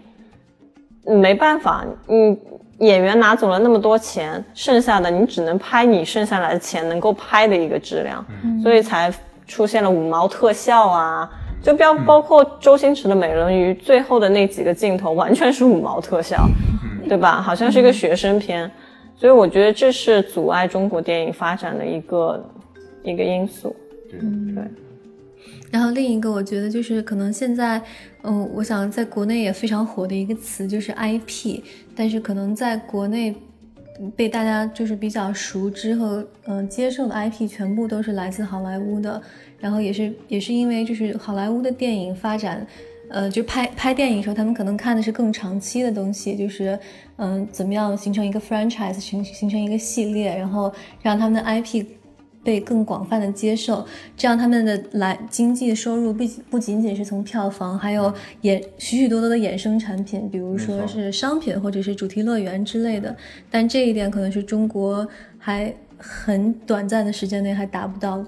[1.20, 2.36] 没办法，嗯。
[2.78, 8.24] 演员拿走了那么多钱，剩下的你只能拍你剩下来的钱能够拍的一个质量，
[8.62, 9.12] 所以才
[9.46, 11.30] 出现了五毛特效啊，
[11.62, 16.46] 就包包括周星驰的美人鱼最后的那几个镜头完全是五毛特效，
[17.08, 17.40] 对吧？
[17.40, 18.70] 好像是一个学生片，
[19.16, 22.44] 所以我觉得这是阻碍中国电影发展的一个
[23.02, 23.74] 一个因素。
[24.10, 24.85] 对。
[25.76, 27.78] 然后另一个，我觉得就是可能现在，
[28.22, 31.60] 嗯，我想在国内也非常火的一个词就是 IP，
[31.94, 33.36] 但是可能在国内
[34.16, 39.20] 被大家就是比较熟知和嗯接受的 IP 全部都是来自好莱坞的。
[39.60, 42.66] 然后也是也是因为就是好莱坞的电影发展，
[43.10, 46.78] 呃，就拍拍电影的时候，他们可能看的是更长期的东西，就是
[47.18, 50.72] 嗯怎么样形成一个 franchise，形形成一个系列，然后
[51.02, 51.84] 让他们的 IP。
[52.46, 53.84] 被更广泛的接受，
[54.16, 58.04] 这样他们的来经济收入不不仅仅是从票房，还有
[58.42, 63.14] 衍许许多多的衍生产品，比如说是商品或者是主题乐园之类的。
[63.50, 65.04] 但这一点可能是中国
[65.36, 68.24] 还很短暂的时间内还达不到。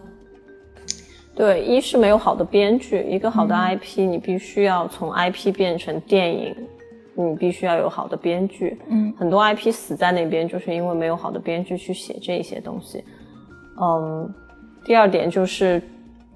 [1.36, 6.52] 对，一是没有好的编剧，一个好的 IP，你必须要从 IP 变成电影，
[7.14, 8.76] 你必须要有好的编剧。
[8.88, 13.04] 嗯，很多 IP 死在那边，就是因为没有好的编剧去写这些东西。
[13.80, 14.34] 嗯，
[14.84, 15.82] 第二点就是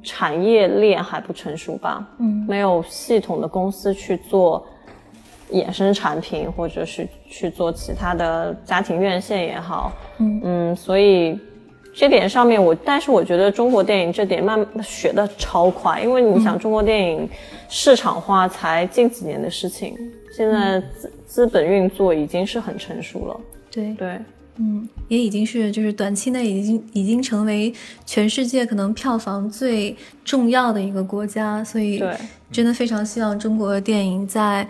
[0.03, 2.07] 产业链还不成熟吧？
[2.19, 4.67] 嗯，没有系统的公司去做
[5.53, 9.93] 衍生产品，或者是去做其他的家庭院线也好。
[10.19, 11.39] 嗯嗯，所以
[11.95, 17.29] 这点上面我，但是我觉得中国电影这点慢学的超快，因为你想中国电影
[17.69, 19.97] 市场化才近几年的事情，
[20.35, 23.41] 现在资资本运作已经是很成熟了。
[23.71, 24.19] 对对。
[24.57, 27.73] 嗯，也已经是就是短期内已经已经成为
[28.05, 32.15] 全世界可能票房最重要的一个国家，所以对，
[32.51, 34.69] 真的非常希望中国电影在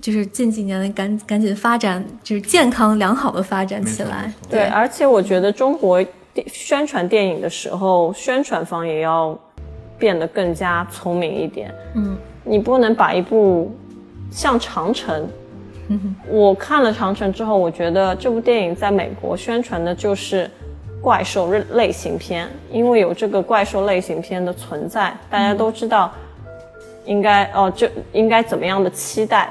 [0.00, 4.32] 就是近几年赶赶紧发展，就是健康良好的发展起来。
[4.48, 6.00] 对，而且我觉得中国
[6.32, 9.36] 电宣传电影的时候，宣传方也要
[9.98, 11.74] 变得更加聪明一点。
[11.96, 13.74] 嗯，你不能把一部
[14.30, 15.28] 像长城。
[16.28, 20.50] 我看了《长城》之后，我觉得这部电影在美国宣传的就是
[21.00, 26.12] 怪兽类型片，因为有这个怪兽类型片的存在，大家都知道
[27.06, 29.50] 应该哦，就应该怎么样的期待。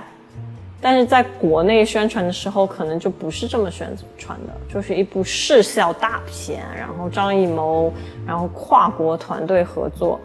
[0.80, 7.92] 但是在国内宣传的时候，可能就不是这么宣传的，就是一部视效大片，然后张艺谋，
[8.28, 10.20] 然后跨国团队合作，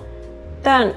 [0.63, 0.93] 但。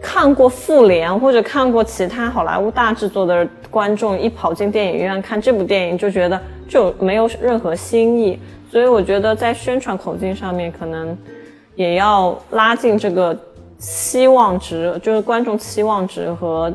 [0.00, 8.38] 看过《复联》或者看过其他好莱坞大制作的观众，一跑进电影院看这部电影，就觉得就没有任何新意。
[8.70, 11.16] 所以我觉得在宣传口径上面，可能
[11.74, 13.36] 也要拉近这个
[13.78, 16.72] 期望值，就是观众期望值和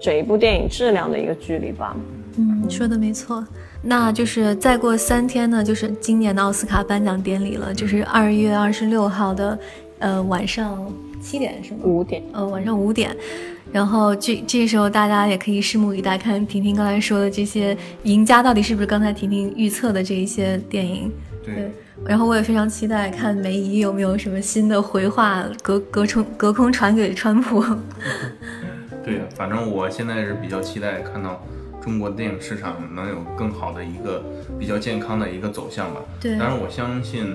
[0.00, 1.96] 这一部电影质量的一个距离吧。
[2.36, 3.44] 嗯，说的没错。
[3.80, 9.58] 那就是再过三天呢，就是今年的奥斯卡颁奖典礼了，就是二月二十六号的，
[9.98, 10.86] 呃，晚上
[11.24, 11.78] 七点是吗？
[11.84, 13.16] 五点，呃，晚上五点。
[13.72, 21.10] 然后这这时候大家也可以拭目以待，看婷婷刚才说的这些赢家到底是不是刚才婷婷预测的这一些电影。
[21.42, 21.70] 对。
[22.04, 27.64] 然后我也非常期待看梅姨有没有什么新的回话隔隔空隔空传给川普。
[29.02, 31.42] 对，反正我现在是比较期待看到。
[31.82, 34.24] 中国电影市场能有更好的一个
[34.58, 36.00] 比较健康的一个走向吧。
[36.18, 37.26] 对，当然我相信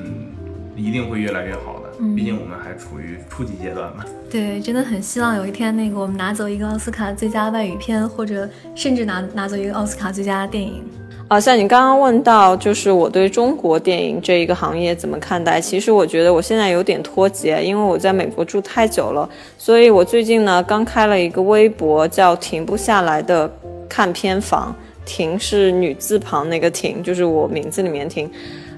[0.79, 1.89] 一定会越来越好的。
[1.99, 4.05] 嗯，毕竟我们还处于初级阶段嘛。
[4.29, 10.83] 对，真的很希望有一天那个我们拿走一个奥斯卡最佳外语片，或者甚至拿拿走一个奥斯卡最佳电影。
[11.27, 15.61] 啊，像你刚刚问到，就是我对中国电影这一个行业怎么看待？
[15.61, 23.51] 其实我觉得我现在有点脱节，因为我在美国住太久了，所以我最近呢刚开了一个微博，叫“停不下来的”。
[23.89, 24.73] 看片房，
[25.03, 28.29] 停是女字旁那个停，就是我名字里面婷。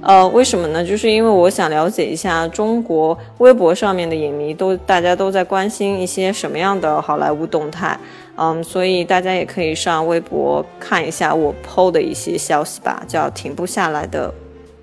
[0.02, 0.84] 呃，为什么呢？
[0.84, 7.98] 就是因为我想了解一下中国微博上面的影迷都大家都在关心一些什么样的好莱坞动态。
[8.36, 14.34] 嗯，所以大家也可以上微博看一下我 PO 的一些消息吧，叫停不下来的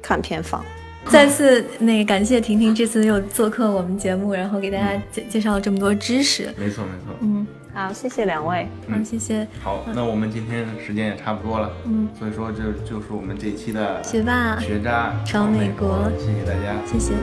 [0.00, 0.64] 看片房。
[1.06, 6.44] 再次那个感谢婷婷这次又做客我们节目，然后给大家介介绍了这么多知识。
[6.56, 7.46] 没错没错，嗯。
[7.78, 8.66] 好，谢谢两位。
[8.88, 9.46] 嗯，谢谢。
[9.62, 11.70] 好，那我们今天时间也差不多了。
[11.84, 16.10] 嗯，所以说这就是我们这一期的学霸学渣超美国。
[16.18, 17.14] 谢谢大家，谢谢。